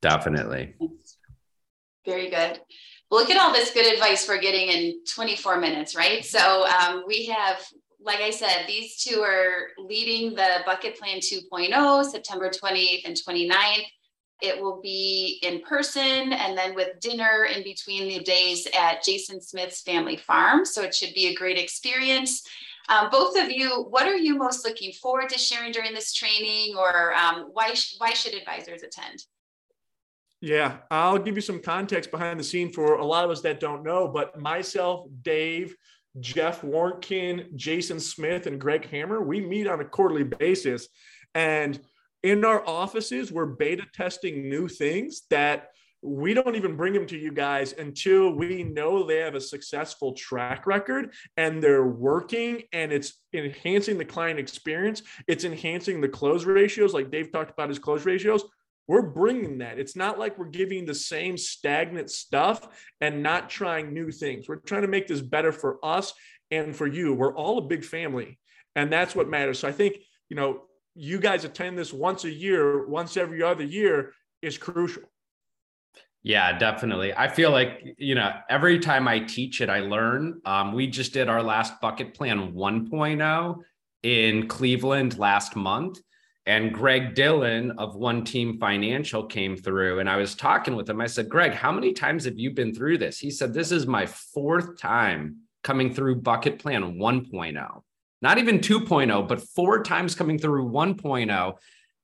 Definitely. 0.03 0.75
Very 2.05 2.31
good 2.31 2.61
look 3.11 3.31
at 3.31 3.41
all 3.41 3.53
this 3.53 3.73
good 3.73 3.93
advice 3.93 4.27
we're 4.29 4.41
getting 4.41 4.69
in 4.69 5.05
24 5.05 5.61
minutes, 5.61 5.95
right? 5.95 6.25
So 6.25 6.67
um, 6.67 7.05
we 7.07 7.27
have, 7.27 7.65
like 8.01 8.21
I 8.21 8.31
said, 8.31 8.65
these 8.67 9.03
two 9.03 9.21
are 9.21 9.69
leading 9.79 10.35
the 10.35 10.59
Bucket 10.65 10.99
Plan 10.99 11.19
2.0, 11.19 12.05
September 12.05 12.51
28th 12.51 13.07
and 13.07 13.17
29th. 13.17 13.85
It 14.43 14.61
will 14.61 14.81
be 14.83 15.39
in 15.43 15.63
person 15.63 16.33
and 16.33 16.59
then 16.59 16.75
with 16.75 17.01
dinner 17.01 17.49
in 17.51 17.63
between 17.63 18.09
the 18.09 18.23
days 18.23 18.69
at 18.79 19.03
Jason 19.03 19.41
Smith's 19.41 19.81
family 19.81 20.17
farm. 20.17 20.65
So 20.65 20.83
it 20.83 20.95
should 20.95 21.15
be 21.15 21.29
a 21.29 21.35
great 21.35 21.59
experience. 21.59 22.43
Um, 22.89 23.09
both 23.11 23.37
of 23.39 23.51
you, 23.51 23.87
what 23.89 24.07
are 24.07 24.17
you 24.17 24.37
most 24.37 24.65
looking 24.65 24.93
forward 24.93 25.31
to 25.31 25.39
sharing 25.39 25.73
during 25.73 25.95
this 25.95 26.13
training 26.13 26.77
or 26.77 27.15
um, 27.15 27.49
why, 27.53 27.73
sh- 27.75 27.95
why 27.99 28.13
should 28.13 28.35
advisors 28.35 28.83
attend? 28.83 29.25
Yeah, 30.47 30.77
I'll 30.93 31.19
give 31.19 31.35
you 31.35 31.41
some 31.41 31.59
context 31.61 32.13
behind 32.13 32.39
the 32.39 32.45
scene 32.45 32.71
for 32.71 32.99
a 32.99 33.05
lot 33.05 33.25
of 33.25 33.33
us 33.33 33.41
that 33.41 33.59
don't 33.59 33.83
know, 33.83 34.07
but 34.07 34.39
myself, 34.39 35.09
Dave, 35.23 35.75
Jeff 36.21 36.63
Warnkin, 36.63 37.53
Jason 37.57 37.99
Smith, 37.99 38.47
and 38.47 38.61
Greg 38.61 38.89
Hammer, 38.91 39.21
we 39.21 39.41
meet 39.41 39.67
on 39.67 39.81
a 39.81 39.85
quarterly 39.85 40.23
basis. 40.23 40.87
And 41.35 41.81
in 42.23 42.45
our 42.45 42.65
offices, 42.65 43.33
we're 43.33 43.47
beta 43.47 43.87
testing 43.93 44.49
new 44.49 44.69
things 44.69 45.23
that 45.31 45.71
we 46.01 46.33
don't 46.33 46.55
even 46.55 46.77
bring 46.77 46.93
them 46.93 47.07
to 47.07 47.19
you 47.19 47.33
guys 47.33 47.73
until 47.73 48.31
we 48.31 48.63
know 48.63 49.05
they 49.05 49.19
have 49.19 49.35
a 49.35 49.41
successful 49.41 50.13
track 50.13 50.65
record 50.65 51.13
and 51.37 51.61
they're 51.61 51.89
working 51.89 52.63
and 52.73 52.93
it's 52.93 53.15
enhancing 53.33 53.99
the 53.99 54.05
client 54.05 54.39
experience. 54.39 55.03
It's 55.27 55.43
enhancing 55.43 56.01
the 56.01 56.09
close 56.09 56.45
ratios, 56.45 56.95
like 56.95 57.11
Dave 57.11 57.33
talked 57.33 57.51
about 57.51 57.69
his 57.69 57.81
close 57.81 58.05
ratios. 58.05 58.45
We're 58.89 59.03
bringing 59.03 59.59
that. 59.59 59.79
It's 59.79 59.97
not 59.97 60.19
like 60.19 60.39
we're 60.39 60.47
giving 60.47 60.87
the 60.87 60.95
same 60.95 61.37
stagnant 61.37 62.11
stuff 62.11 62.69
and 63.01 63.23
not 63.23 63.51
trying 63.51 63.93
new 63.93 64.11
things. 64.11 64.49
We're 64.49 64.57
trying 64.57 64.83
to 64.83 64.89
make 64.89 65.09
this 65.09 65.21
better 65.21 65.51
for 65.53 65.79
us 65.85 66.15
and 66.51 66.75
for 66.75 66.87
you. 66.87 67.13
We're 67.13 67.35
all 67.35 67.59
a 67.59 67.63
big 67.63 67.85
family, 67.85 68.39
and 68.77 68.93
that's 68.93 69.17
what 69.17 69.29
matters. 69.29 69.59
So 69.59 69.69
I 69.69 69.73
think, 69.73 69.97
you 70.29 70.37
know, 70.37 70.63
you 70.95 71.19
guys 71.19 71.45
attend 71.45 71.77
this 71.77 71.93
once 71.93 72.25
a 72.25 72.31
year, 72.31 72.87
once 72.87 73.17
every 73.17 73.43
other 73.43 73.65
year 73.65 74.13
is 74.41 74.57
crucial. 74.57 75.03
Yeah, 76.23 76.59
definitely. 76.59 77.15
I 77.15 77.29
feel 77.29 77.53
like, 77.53 77.95
you 77.99 78.17
know, 78.17 78.33
every 78.51 78.81
time 78.81 79.07
I 79.07 79.21
teach 79.21 79.61
it, 79.61 79.71
I 79.71 79.81
learn. 79.81 80.41
Um, 80.45 80.73
we 80.73 80.89
just 80.89 81.13
did 81.13 81.29
our 81.29 81.41
last 81.41 81.81
bucket 81.81 82.15
plan 82.15 82.53
1.0 82.53 83.57
in 84.03 84.49
Cleveland 84.49 85.19
last 85.19 85.55
month. 85.55 86.01
And 86.47 86.73
Greg 86.73 87.15
Dillon 87.15 87.73
of 87.73 87.97
One 87.97 88.25
Team 88.25 88.59
Financial 88.59 89.25
came 89.25 89.57
through, 89.57 89.99
and 89.99 90.09
I 90.09 90.17
was 90.17 90.37
talking 90.37 90.77
with 90.77 90.89
him. 90.89 91.01
I 91.01 91.07
said, 91.07 91.29
Greg, 91.29 91.53
how 91.53 91.73
many 91.73 91.93
times 91.93 92.25
have 92.25 92.39
you 92.39 92.53
been 92.53 92.73
through 92.73 92.99
this? 92.99 93.19
He 93.19 93.31
said, 93.31 93.53
This 93.53 93.73
is 93.73 93.87
my 93.87 94.07
fourth 94.07 94.79
time 94.79 95.39
coming 95.65 95.93
through 95.93 96.23
Bucket 96.23 96.61
Plan 96.61 96.99
1.0 96.99 97.83
not 98.23 98.39
even 98.39 98.59
2.0, 98.59 99.29
but 99.29 99.41
four 99.41 99.83
times 99.83 100.15
coming 100.15 100.39
through 100.39 100.71
1.0. 100.71 101.55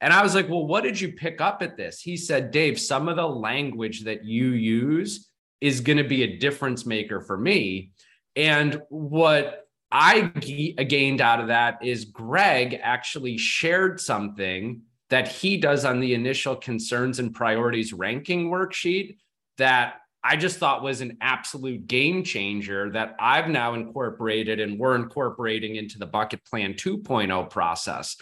And 0.01 0.13
I 0.13 0.23
was 0.23 0.35
like, 0.35 0.49
well, 0.49 0.67
what 0.67 0.85
did 0.85 1.01
you 1.01 1.13
pick 1.13 1.41
up 1.41 1.63
at 1.63 1.77
this? 1.77 2.01
He 2.01 2.17
said, 2.17 2.51
Dave, 2.51 2.79
some 2.79 3.09
of 3.09 3.17
the 3.17 3.27
language 3.27 4.05
that 4.05 4.25
you 4.25 4.49
use 4.51 5.31
is 5.61 5.81
going 5.81 5.99
to 5.99 6.05
be 6.05 6.23
a 6.23 6.39
difference 6.39 6.85
maker 6.85 7.21
for 7.21 7.37
me. 7.37 7.93
And 8.35 8.83
what 8.89 9.62
I 9.93 10.33
uh, 10.79 10.83
gained 10.85 11.21
out 11.21 11.41
of 11.41 11.49
that 11.49 11.85
is 11.85 12.07
Greg 12.07 12.81
actually 12.83 13.37
shared 13.37 14.01
something 14.01 14.83
that 15.11 15.29
he 15.29 15.59
does 15.59 15.85
on 15.85 16.01
the 16.01 16.15
initial 16.15 16.57
concerns 16.57 17.19
and 17.19 17.35
priorities 17.35 17.93
ranking 17.93 18.51
worksheet 18.51 19.19
that 19.59 19.97
I 20.25 20.37
just 20.37 20.59
thought 20.59 20.83
was 20.83 21.03
an 21.03 21.19
absolute 21.21 21.87
game 21.87 22.25
changer 22.25 22.91
that 22.93 23.17
I've 23.21 23.49
now 23.49 23.75
incorporated 23.75 24.61
and 24.61 24.79
we're 24.79 24.97
incorporating 24.97 25.77
into 25.77 25.99
the 25.99 26.07
bucket 26.07 26.45
plan 26.47 26.75
2.0 26.75 27.51
process. 27.51 28.17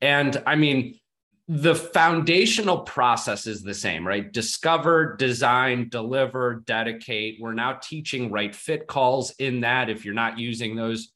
And 0.00 0.40
I 0.46 0.54
mean, 0.54 1.00
the 1.48 1.74
foundational 1.74 2.80
process 2.80 3.46
is 3.46 3.62
the 3.62 3.72
same, 3.72 4.06
right? 4.06 4.30
Discover, 4.30 5.16
design, 5.16 5.88
deliver, 5.88 6.62
dedicate. 6.66 7.38
We're 7.40 7.54
now 7.54 7.78
teaching 7.82 8.30
right 8.30 8.54
fit 8.54 8.86
calls 8.86 9.30
in 9.38 9.60
that. 9.60 9.88
If 9.88 10.04
you're 10.04 10.12
not 10.12 10.38
using 10.38 10.76
those, 10.76 11.10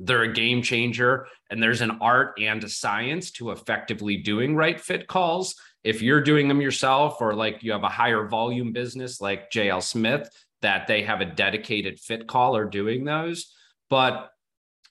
they're 0.00 0.24
a 0.24 0.32
game 0.32 0.62
changer. 0.62 1.28
And 1.48 1.62
there's 1.62 1.80
an 1.80 1.98
art 2.00 2.40
and 2.40 2.62
a 2.64 2.68
science 2.68 3.30
to 3.32 3.52
effectively 3.52 4.16
doing 4.16 4.56
right 4.56 4.80
fit 4.80 5.06
calls 5.06 5.54
if 5.84 6.02
you're 6.02 6.20
doing 6.20 6.48
them 6.48 6.60
yourself 6.60 7.20
or 7.20 7.34
like 7.34 7.62
you 7.62 7.72
have 7.72 7.84
a 7.84 7.88
higher 7.88 8.26
volume 8.26 8.72
business 8.72 9.20
like 9.20 9.50
JL 9.50 9.82
Smith 9.82 10.28
that 10.62 10.86
they 10.86 11.02
have 11.02 11.20
a 11.20 11.26
dedicated 11.26 11.98
fit 11.98 12.26
caller 12.26 12.64
doing 12.64 13.04
those 13.04 13.52
but 13.90 14.30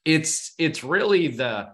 it's 0.06 0.54
it's 0.58 0.84
really 0.84 1.28
the 1.28 1.70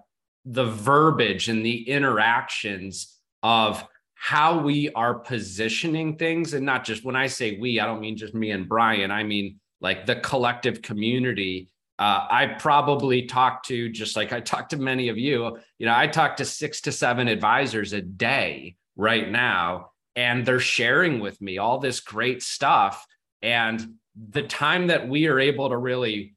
the 0.50 0.66
verbiage 0.66 1.50
and 1.50 1.66
the 1.66 1.88
interactions 1.90 3.18
of 3.44 3.86
how 4.16 4.60
we 4.60 4.90
are 4.92 5.14
positioning 5.14 6.16
things. 6.18 6.54
And 6.54 6.66
not 6.66 6.86
just 6.86 7.04
when 7.04 7.16
I 7.16 7.28
say 7.28 7.58
we 7.60 7.80
I 7.80 7.86
don't 7.86 8.00
mean 8.00 8.18
just 8.18 8.34
me 8.34 8.52
and 8.52 8.68
Bryan. 8.68 9.12
I 9.12 9.24
mean 9.24 9.60
like 9.82 10.06
the 10.06 10.16
collective 10.16 10.82
community. 10.82 11.70
Uh, 12.00 12.28
I 12.30 12.46
probably 12.60 13.24
talk 13.24 13.64
to 13.64 13.90
just 13.90 14.16
like 14.16 14.32
I 14.32 14.40
talk 14.40 14.70
to 14.70 14.78
many 14.78 15.10
of 15.10 15.18
you. 15.18 15.58
You 15.80 15.86
know, 15.86 15.96
I 15.96 16.08
talk 16.08 16.38
to 16.38 16.46
six 16.46 16.82
to 16.82 16.92
seven 16.92 17.28
advisors 17.28 17.94
a 17.94 18.02
day 18.02 18.76
right 18.96 19.30
now 19.30 19.92
and 20.16 20.46
they're 20.46 20.60
sharing 20.60 21.20
with 21.20 21.40
me 21.42 21.58
all 21.58 21.80
this 21.80 22.00
great 22.00 22.42
stuff. 22.42 23.06
And 23.42 23.96
the 24.16 24.44
time 24.44 24.88
that 24.88 25.08
we 25.08 25.28
are 25.28 25.40
able 25.40 25.70
to 25.70 25.78
really 25.78 26.36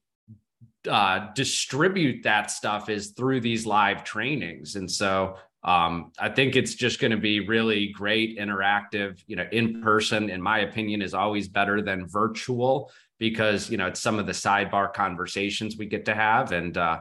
uh, 0.88 1.28
distribute 1.34 2.22
that 2.22 2.50
stuff 2.50 2.88
is 2.88 3.10
through 3.10 3.40
these 3.40 3.66
live 3.66 4.04
trainings. 4.04 4.76
And 4.76 4.90
so 4.90 5.36
um, 5.62 6.12
i 6.18 6.28
think 6.28 6.56
it's 6.56 6.74
just 6.74 7.00
going 7.00 7.10
to 7.10 7.16
be 7.16 7.46
really 7.46 7.88
great 7.88 8.38
interactive 8.38 9.22
you 9.26 9.36
know 9.36 9.46
in 9.52 9.82
person 9.82 10.30
in 10.30 10.40
my 10.40 10.60
opinion 10.60 11.02
is 11.02 11.14
always 11.14 11.48
better 11.48 11.82
than 11.82 12.08
virtual 12.08 12.90
because 13.18 13.70
you 13.70 13.76
know 13.76 13.86
it's 13.86 14.00
some 14.00 14.18
of 14.18 14.26
the 14.26 14.32
sidebar 14.32 14.92
conversations 14.92 15.76
we 15.76 15.86
get 15.86 16.06
to 16.06 16.14
have 16.14 16.52
and 16.52 16.78
uh, 16.78 16.98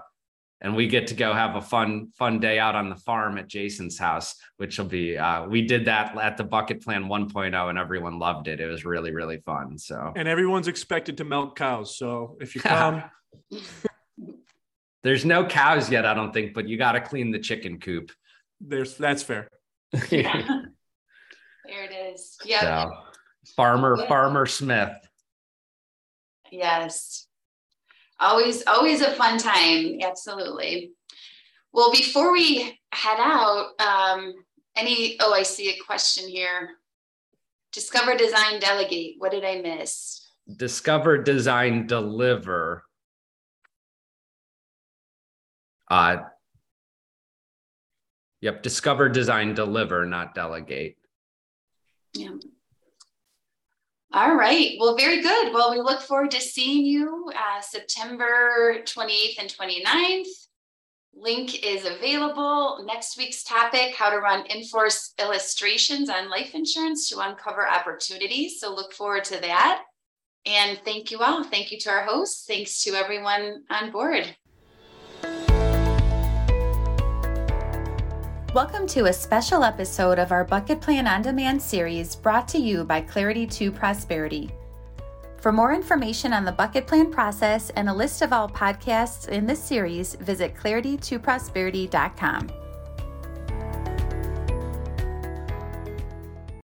and 0.61 0.75
we 0.75 0.87
get 0.87 1.07
to 1.07 1.15
go 1.15 1.33
have 1.33 1.55
a 1.55 1.61
fun 1.61 2.09
fun 2.17 2.39
day 2.39 2.59
out 2.59 2.75
on 2.75 2.89
the 2.89 2.95
farm 2.95 3.37
at 3.37 3.47
jason's 3.47 3.97
house 3.97 4.35
which 4.57 4.77
will 4.77 4.85
be 4.85 5.17
uh, 5.17 5.45
we 5.47 5.61
did 5.61 5.85
that 5.85 6.17
at 6.17 6.35
the 6.35 6.43
bucket 6.43 6.83
plan 6.83 7.05
1.0 7.05 7.69
and 7.69 7.77
everyone 7.77 8.19
loved 8.19 8.49
it. 8.49 8.59
It 8.59 8.67
was 8.67 8.83
really 8.83 9.13
really 9.13 9.37
fun 9.37 9.77
so. 9.77 10.11
And 10.17 10.27
everyone's 10.27 10.67
expected 10.67 11.17
to 11.17 11.23
milk 11.23 11.55
cows 11.55 11.97
so 11.97 12.37
if 12.41 12.55
you 12.55 12.61
come 12.61 13.03
there's 15.03 15.25
no 15.25 15.45
cows 15.45 15.89
yet 15.89 16.05
i 16.05 16.13
don't 16.13 16.33
think 16.33 16.53
but 16.53 16.67
you 16.67 16.77
got 16.77 16.91
to 16.93 17.01
clean 17.01 17.31
the 17.31 17.39
chicken 17.39 17.79
coop. 17.79 18.11
There's 18.61 18.95
that's 18.95 19.23
fair. 19.23 19.49
Yeah. 20.11 20.43
there 21.65 21.83
it 21.83 22.13
is. 22.13 22.37
Yeah. 22.45 22.85
So, 22.85 22.91
farmer 23.55 24.05
farmer 24.07 24.45
smith. 24.45 24.93
Yes. 26.51 27.27
Always 28.19 28.63
always 28.67 29.01
a 29.01 29.11
fun 29.11 29.39
time. 29.39 29.99
Absolutely. 30.01 30.91
Well 31.71 31.91
before 31.91 32.31
we 32.31 32.79
head 32.91 33.17
out 33.19 33.71
um 33.79 34.33
any 34.75 35.17
oh 35.19 35.33
i 35.33 35.43
see 35.43 35.69
a 35.69 35.83
question 35.83 36.27
here. 36.27 36.71
Discover 37.71 38.17
design 38.17 38.59
delegate. 38.59 39.15
What 39.17 39.31
did 39.31 39.45
i 39.45 39.61
miss? 39.61 40.27
Discover 40.57 41.19
design 41.19 41.87
deliver 41.87 42.83
uh 45.89 46.17
yep 48.41 48.63
discover 48.63 49.09
design 49.09 49.53
deliver 49.53 50.05
not 50.05 50.35
delegate 50.35 50.97
yeah 52.13 52.29
all 54.11 54.33
right. 54.33 54.75
Well, 54.79 54.97
very 54.97 55.21
good. 55.21 55.53
Well, 55.53 55.69
we 55.69 55.79
look 55.79 56.01
forward 56.01 56.31
to 56.31 56.41
seeing 56.41 56.83
you 56.83 57.31
uh, 57.35 57.61
September 57.61 58.77
28th 58.83 59.35
and 59.39 59.49
29th. 59.49 60.27
Link 61.13 61.63
is 61.63 61.85
available. 61.85 62.83
Next 62.87 63.19
week's 63.19 63.43
topic 63.43 63.93
how 63.93 64.09
to 64.09 64.17
run 64.17 64.47
in-force 64.47 65.13
illustrations 65.19 66.09
on 66.09 66.29
life 66.29 66.55
insurance 66.55 67.07
to 67.09 67.19
uncover 67.19 67.67
opportunities. 67.67 68.59
So 68.59 68.73
look 68.73 68.93
forward 68.93 69.25
to 69.25 69.39
that. 69.41 69.83
And 70.47 70.79
thank 70.83 71.11
you 71.11 71.19
all. 71.19 71.43
Thank 71.43 71.71
you 71.71 71.77
to 71.79 71.91
our 71.91 72.03
hosts. 72.03 72.45
Thanks 72.47 72.81
to 72.83 72.95
everyone 72.95 73.63
on 73.69 73.91
board. 73.91 74.35
Welcome 78.55 78.87
to 78.87 79.05
a 79.05 79.13
special 79.13 79.63
episode 79.63 80.17
of 80.17 80.31
our 80.31 80.43
Bucket 80.43 80.81
Plan 80.81 81.05
on 81.05 81.21
Demand 81.21 81.61
series 81.61 82.15
brought 82.15 82.47
to 82.47 82.57
you 82.57 82.83
by 82.83 82.99
Clarity 82.99 83.45
to 83.45 83.71
Prosperity. 83.71 84.49
For 85.37 85.51
more 85.51 85.71
information 85.71 86.33
on 86.33 86.45
the 86.45 86.51
Bucket 86.51 86.87
Plan 86.87 87.11
process 87.11 87.69
and 87.75 87.87
a 87.89 87.93
list 87.93 88.23
of 88.23 88.33
all 88.33 88.49
podcasts 88.49 89.27
in 89.27 89.45
this 89.45 89.63
series, 89.63 90.15
visit 90.15 90.55
claritytoprosperity.com. 90.55 92.49